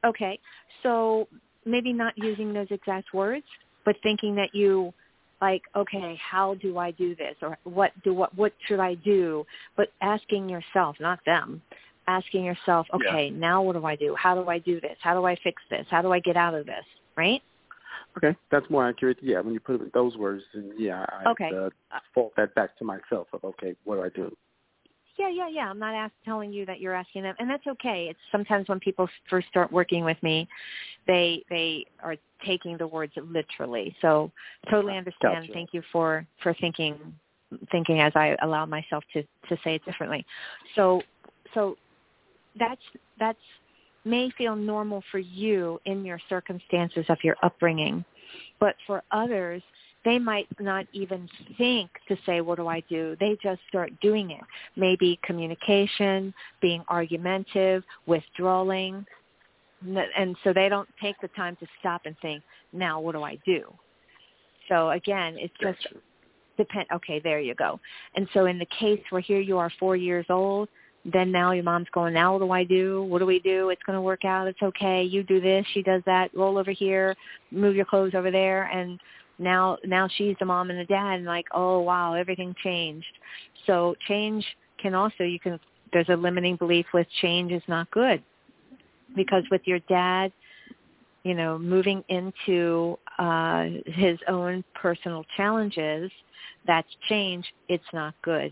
[0.06, 0.40] Okay.
[0.82, 1.28] So
[1.66, 3.46] maybe not using those exact words,
[3.86, 4.94] but thinking that you
[5.42, 9.46] like, okay, how do I do this or what do what what should I do?
[9.76, 11.62] But asking yourself, not them,
[12.08, 14.16] asking yourself, okay, now what do I do?
[14.16, 14.98] How do I do this?
[15.02, 15.86] How do I fix this?
[15.90, 16.86] How do I get out of this?
[17.18, 17.42] Right?
[18.18, 19.18] Okay, that's more accurate.
[19.22, 21.52] Yeah, when you put it in those words, then yeah, I Okay.
[21.54, 21.70] uh,
[22.14, 24.36] fault that back to myself of okay, what do I do?
[25.18, 25.70] Yeah, yeah, yeah.
[25.70, 28.08] I'm not ask, telling you that you're asking them, and that's okay.
[28.10, 30.48] It's sometimes when people first start working with me,
[31.06, 33.96] they they are taking the words literally.
[34.02, 34.32] So
[34.72, 35.48] totally understand.
[35.48, 35.54] Gotcha.
[35.54, 36.96] Thank you for for thinking
[37.72, 40.26] thinking as I allow myself to to say it differently.
[40.76, 41.02] So
[41.54, 41.78] so
[42.58, 42.82] that's
[43.20, 43.40] that's
[44.06, 48.04] may feel normal for you in your circumstances of your upbringing,
[48.60, 49.62] but for others
[50.06, 53.16] they might not even think to say, what do I do?
[53.20, 54.42] They just start doing it.
[54.76, 59.06] Maybe communication, being argumentative, withdrawing.
[60.18, 63.38] And so they don't take the time to stop and think, now what do I
[63.46, 63.64] do?
[64.70, 65.96] So again, it's just Gotcha.
[66.58, 66.86] depend.
[66.94, 67.80] Okay, there you go.
[68.16, 70.70] And so in the case where here you are four years old,
[71.06, 73.04] then now your mom's going, now what do I do?
[73.04, 73.70] What do we do?
[73.70, 74.48] It's going to work out.
[74.48, 75.04] It's okay.
[75.04, 75.66] You do this.
[75.74, 76.34] She does that.
[76.34, 77.16] Roll over here.
[77.52, 78.64] Move your clothes over there.
[78.66, 79.00] And
[79.44, 81.16] now, now she's the mom and the dad.
[81.16, 83.06] And like, oh wow, everything changed.
[83.68, 84.46] So change
[84.82, 85.60] can also you can.
[85.92, 88.24] There's a limiting belief with change is not good,
[89.16, 90.32] because with your dad,
[91.24, 96.12] you know, moving into uh, his own personal challenges,
[96.66, 97.46] that's change.
[97.70, 98.52] It's not good.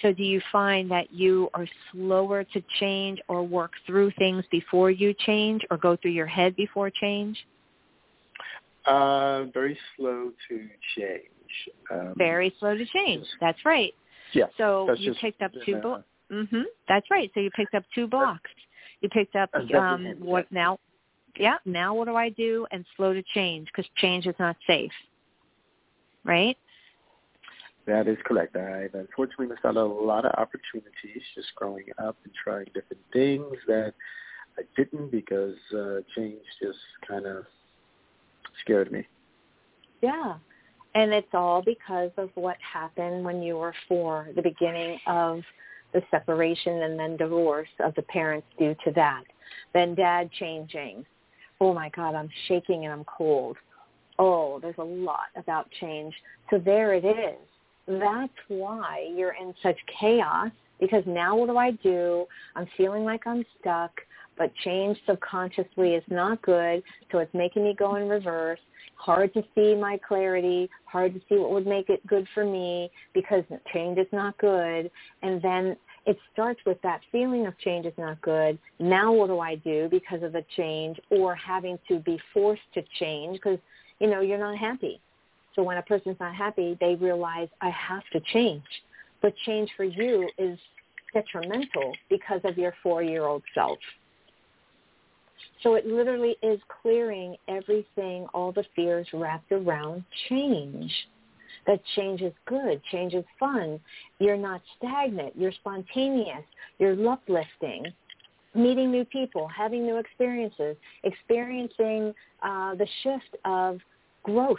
[0.00, 4.90] So do you find that you are slower to change or work through things before
[4.90, 7.36] you change or go through your head before change?
[8.86, 11.22] Uh, very slow to change.
[11.90, 13.26] Um, Very slow to change.
[13.40, 13.92] That's right.
[14.32, 14.46] Yeah.
[14.56, 16.04] So you just picked up two uh, blocks.
[16.30, 16.64] Mhm.
[16.88, 17.30] That's right.
[17.34, 18.50] So you picked up two blocks.
[19.00, 20.78] You picked up um what now?
[21.36, 22.66] Yeah, now what do I do?
[22.70, 24.92] And slow to change because change is not safe.
[26.24, 26.56] Right?
[27.86, 28.56] That is correct.
[28.56, 33.02] I've unfortunately missed out on a lot of opportunities just growing up and trying different
[33.12, 33.94] things that
[34.58, 36.78] I didn't because uh, change just
[37.08, 37.44] kind of
[38.60, 39.06] scared me.
[40.00, 40.34] Yeah.
[40.94, 45.40] And it's all because of what happened when you were four, the beginning of
[45.92, 49.24] the separation and then divorce of the parents due to that.
[49.72, 51.04] Then dad changing.
[51.60, 53.56] Oh my God, I'm shaking and I'm cold.
[54.18, 56.14] Oh, there's a lot about change.
[56.50, 57.38] So there it is.
[57.86, 60.50] That's why you're in such chaos
[60.80, 62.26] because now what do I do?
[62.56, 63.92] I'm feeling like I'm stuck,
[64.38, 68.58] but change subconsciously is not good, so it's making me go in reverse
[69.02, 72.88] hard to see my clarity, hard to see what would make it good for me
[73.12, 74.90] because change is not good.
[75.22, 75.76] And then
[76.06, 78.58] it starts with that feeling of change is not good.
[78.78, 82.82] Now what do I do because of the change or having to be forced to
[83.00, 83.58] change because,
[83.98, 85.00] you know, you're not happy.
[85.56, 88.62] So when a person's not happy, they realize I have to change.
[89.20, 90.58] But change for you is
[91.12, 93.78] detrimental because of your four-year-old self.
[95.62, 100.92] So it literally is clearing everything, all the fears wrapped around change.
[101.66, 102.82] That change is good.
[102.90, 103.78] Change is fun.
[104.18, 105.34] You're not stagnant.
[105.36, 106.42] You're spontaneous.
[106.78, 107.86] You're uplifting.
[108.54, 112.12] Meeting new people, having new experiences, experiencing
[112.42, 113.78] uh, the shift of
[114.24, 114.58] growth.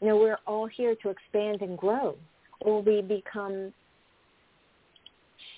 [0.00, 2.16] You know, we're all here to expand and grow,
[2.60, 3.72] or we become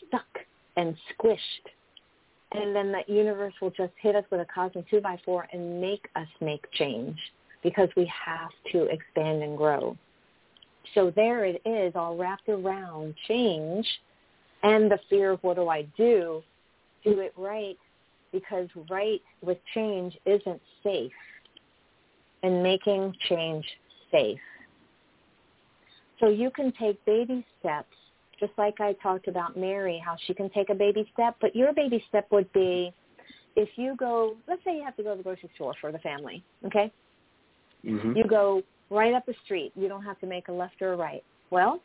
[0.07, 0.39] stuck
[0.77, 1.67] and squished
[2.53, 5.81] and then the universe will just hit us with a cosmic two by four and
[5.81, 7.17] make us make change
[7.63, 9.97] because we have to expand and grow.
[10.95, 13.87] So there it is, all wrapped around change
[14.63, 16.43] and the fear of what do I do?
[17.05, 17.77] Do it right
[18.33, 21.13] because right with change isn't safe
[22.43, 23.65] and making change
[24.11, 24.39] safe.
[26.21, 27.95] So you can take baby steps
[28.41, 31.73] just like I talked about Mary, how she can take a baby step, but your
[31.73, 32.93] baby step would be
[33.57, 35.99] if you go, let's say you have to go to the grocery store for the
[35.99, 36.93] family, okay?
[37.85, 38.17] Mm-hmm.
[38.17, 39.73] You go right up the street.
[39.75, 41.25] You don't have to make a left or a right.
[41.51, 41.81] Well,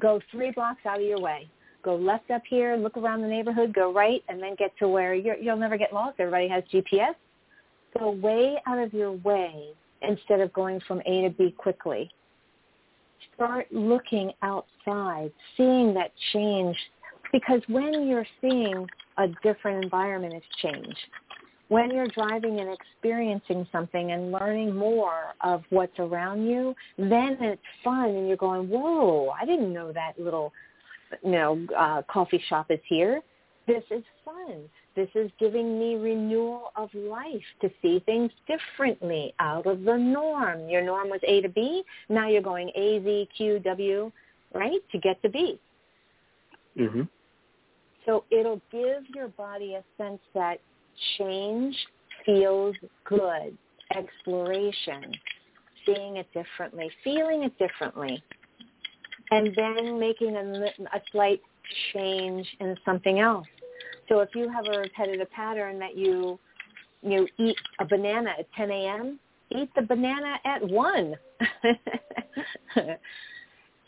[0.00, 1.48] go three blocks out of your way.
[1.82, 5.14] Go left up here, look around the neighborhood, go right, and then get to where
[5.14, 6.16] you're, you'll never get lost.
[6.18, 7.14] Everybody has GPS.
[7.98, 9.70] Go way out of your way
[10.02, 12.10] instead of going from A to B quickly
[13.34, 16.76] start looking outside, seeing that change,
[17.32, 18.86] because when you're seeing
[19.18, 20.96] a different environment, it's change.
[21.68, 27.62] When you're driving and experiencing something and learning more of what's around you, then it's
[27.84, 30.52] fun and you're going, whoa, I didn't know that little,
[31.22, 33.20] you know, uh, coffee shop is here.
[33.68, 34.68] This is fun.
[35.00, 40.68] This is giving me renewal of life to see things differently out of the norm.
[40.68, 41.82] Your norm was A to B.
[42.10, 44.12] Now you're going A, Z, Q, W,
[44.52, 45.58] right, to get to B.
[46.78, 47.02] Mm-hmm.
[48.04, 50.58] So it'll give your body a sense that
[51.16, 51.74] change
[52.26, 52.76] feels
[53.06, 53.56] good.
[53.96, 55.12] exploration,
[55.86, 58.22] seeing it differently, feeling it differently,
[59.30, 60.42] and then making a,
[60.96, 61.40] a slight
[61.92, 63.46] change in something else.
[64.10, 66.38] So if you have a repetitive pattern that you
[67.02, 69.18] you eat a banana at 10 a.m.,
[69.56, 71.16] eat the banana at 1.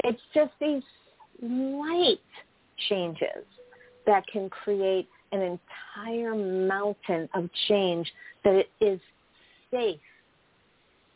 [0.05, 0.83] it's just these
[1.39, 2.21] slight
[2.89, 3.45] changes
[4.07, 8.11] that can create an entire mountain of change
[8.45, 8.99] that it is
[9.71, 10.01] safe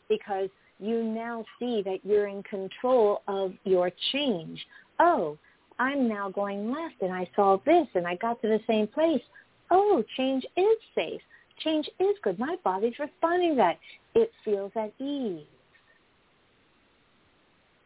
[0.07, 0.49] because
[0.79, 4.63] you now see that you're in control of your change.
[4.99, 5.37] Oh,
[5.79, 9.21] I'm now going left and I saw this and I got to the same place.
[9.69, 11.21] Oh, change is safe.
[11.63, 12.39] Change is good.
[12.39, 13.79] My body's responding to that.
[14.15, 15.45] It feels at ease.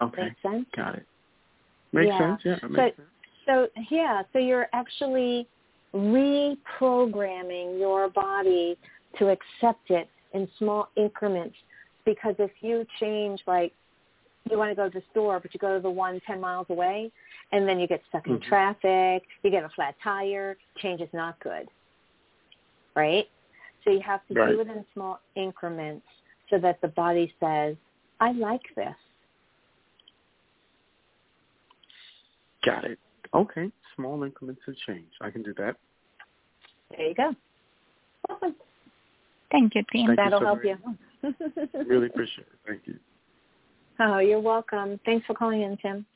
[0.02, 0.24] Okay.
[0.24, 0.66] Makes sense?
[0.76, 1.06] Got it.
[1.94, 2.20] Makes yeah.
[2.20, 2.42] sense.
[2.44, 3.10] Yeah, it makes so, sense.
[3.46, 5.48] So yeah, so you're actually
[5.94, 8.78] reprogramming your body
[9.20, 11.56] to accept it in small increments.
[12.06, 13.74] Because if you change, like
[14.50, 16.68] you want to go to the store, but you go to the one ten miles
[16.70, 17.12] away,
[17.52, 18.44] and then you get stuck in Mhm.
[18.44, 21.70] traffic, you get a flat tire, change is not good,
[22.96, 23.30] right?
[23.84, 24.52] So you have to Right.
[24.52, 26.08] do it in small increments
[26.50, 27.76] so that the body says,
[28.20, 28.96] I like this.
[32.64, 33.00] Got it.
[33.34, 33.72] Okay.
[33.96, 35.12] Small increments of change.
[35.20, 35.78] I can do that.
[36.90, 37.36] There you go.
[38.30, 38.56] Awesome.
[39.50, 40.08] Thank you, Tim.
[40.08, 40.78] Thank That'll so help very
[41.24, 41.84] you.
[41.86, 42.60] Really appreciate it.
[42.66, 43.00] Thank you.
[44.00, 45.00] Oh, you're welcome.
[45.06, 46.08] Thanks for calling in, Tim.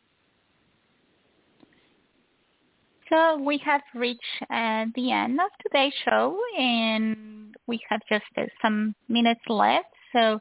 [3.09, 8.43] So we have reached uh, the end of today's show, and we have just uh,
[8.61, 9.85] some minutes left.
[10.11, 10.39] So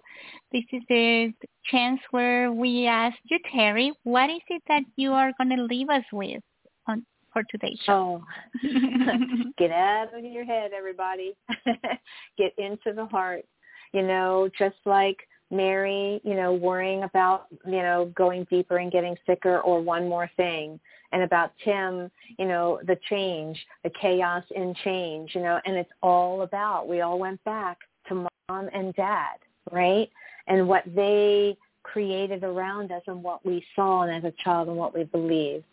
[0.52, 1.32] this is the
[1.70, 5.90] chance where we ask you, Terrie, what is it that you are going to leave
[5.90, 6.42] us with
[6.86, 8.22] on for today's show?
[8.22, 8.68] Oh,
[9.58, 11.36] get out of your head, everybody.
[12.38, 13.44] get into the heart.
[13.92, 15.18] You know, just like
[15.54, 20.30] Mary, you know, worrying about, you know, going deeper and getting sicker or one more
[20.36, 20.78] thing.
[21.12, 25.90] And about Tim, you know, the change, the chaos in change, you know, and it's
[26.02, 27.78] all about, we all went back
[28.08, 28.14] to
[28.48, 29.36] mom and dad,
[29.70, 30.10] right?
[30.48, 34.76] And what they created around us and what we saw and as a child and
[34.76, 35.64] what we believed.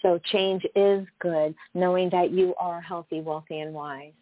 [0.00, 4.12] So change is good, knowing that you are healthy, wealthy, and wise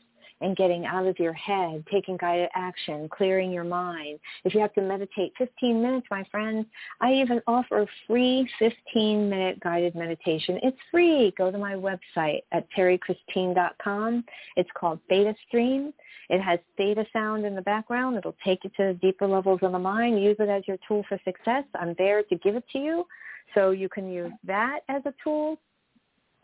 [0.40, 4.18] and getting out of your head, taking guided action, clearing your mind.
[4.44, 6.66] If you have to meditate 15 minutes, my friends,
[7.00, 10.60] I even offer free 15-minute guided meditation.
[10.62, 11.32] It's free.
[11.38, 14.24] Go to my website at terriechristine.com.
[14.56, 15.92] It's called Theta Stream.
[16.28, 18.16] It has theta sound in the background.
[18.16, 20.22] It'll take you to the deeper levels of the mind.
[20.22, 21.64] Use it as your tool for success.
[21.74, 23.06] I'm there to give it to you.
[23.54, 25.58] So you can use that as a tool.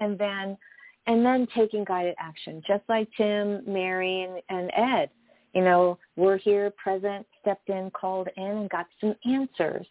[0.01, 0.57] And then
[1.07, 5.11] and then taking guided action, just like Tim, Mary, and, and Ed.
[5.55, 9.86] You know, we're here, present, stepped in, called in, and got some answers.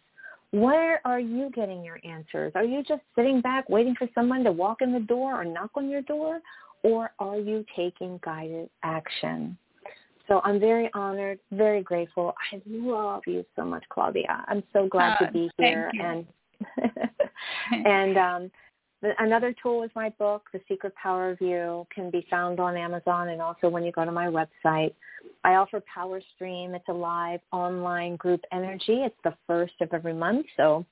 [0.50, 2.52] Where are you getting your answers?
[2.54, 5.70] Are you just sitting back waiting for someone to walk in the door or knock
[5.76, 6.40] on your door?
[6.82, 9.56] Or are you taking guided action?
[10.28, 12.34] So I'm very honored, very grateful.
[12.52, 14.44] I love you so much, Claudia.
[14.48, 15.90] I'm so glad Uh, to be thank here.
[15.92, 16.02] you.
[16.02, 16.26] And
[17.86, 18.50] and um,
[19.18, 23.30] Another tool is my book, The Secret Power of You, can be found on Amazon
[23.30, 24.94] and also when you go to my website.
[25.42, 26.74] I offer Power Stream.
[26.74, 29.02] It's a live online group energy.
[29.02, 30.46] It's the first of every month.
[30.56, 30.86] So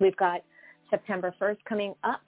[0.00, 0.42] we've got
[0.90, 2.22] September 1st coming up,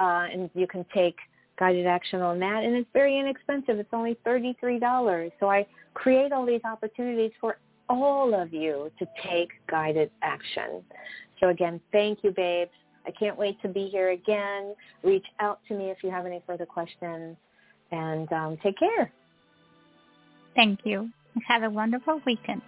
[0.00, 1.16] uh, and you can take
[1.60, 2.64] guided action on that.
[2.64, 3.78] And it's very inexpensive.
[3.78, 5.30] It's only $33.
[5.38, 5.64] So I
[5.94, 7.58] create all these opportunities for
[7.88, 10.82] all of you to take guided action.
[11.38, 12.70] So again, thank you, babes.
[13.06, 14.74] I can't wait to be here again.
[15.02, 17.36] Reach out to me if you have any further questions.
[17.90, 19.12] And um, take care.
[20.54, 21.10] Thank you.
[21.46, 22.62] Have a wonderful weekend.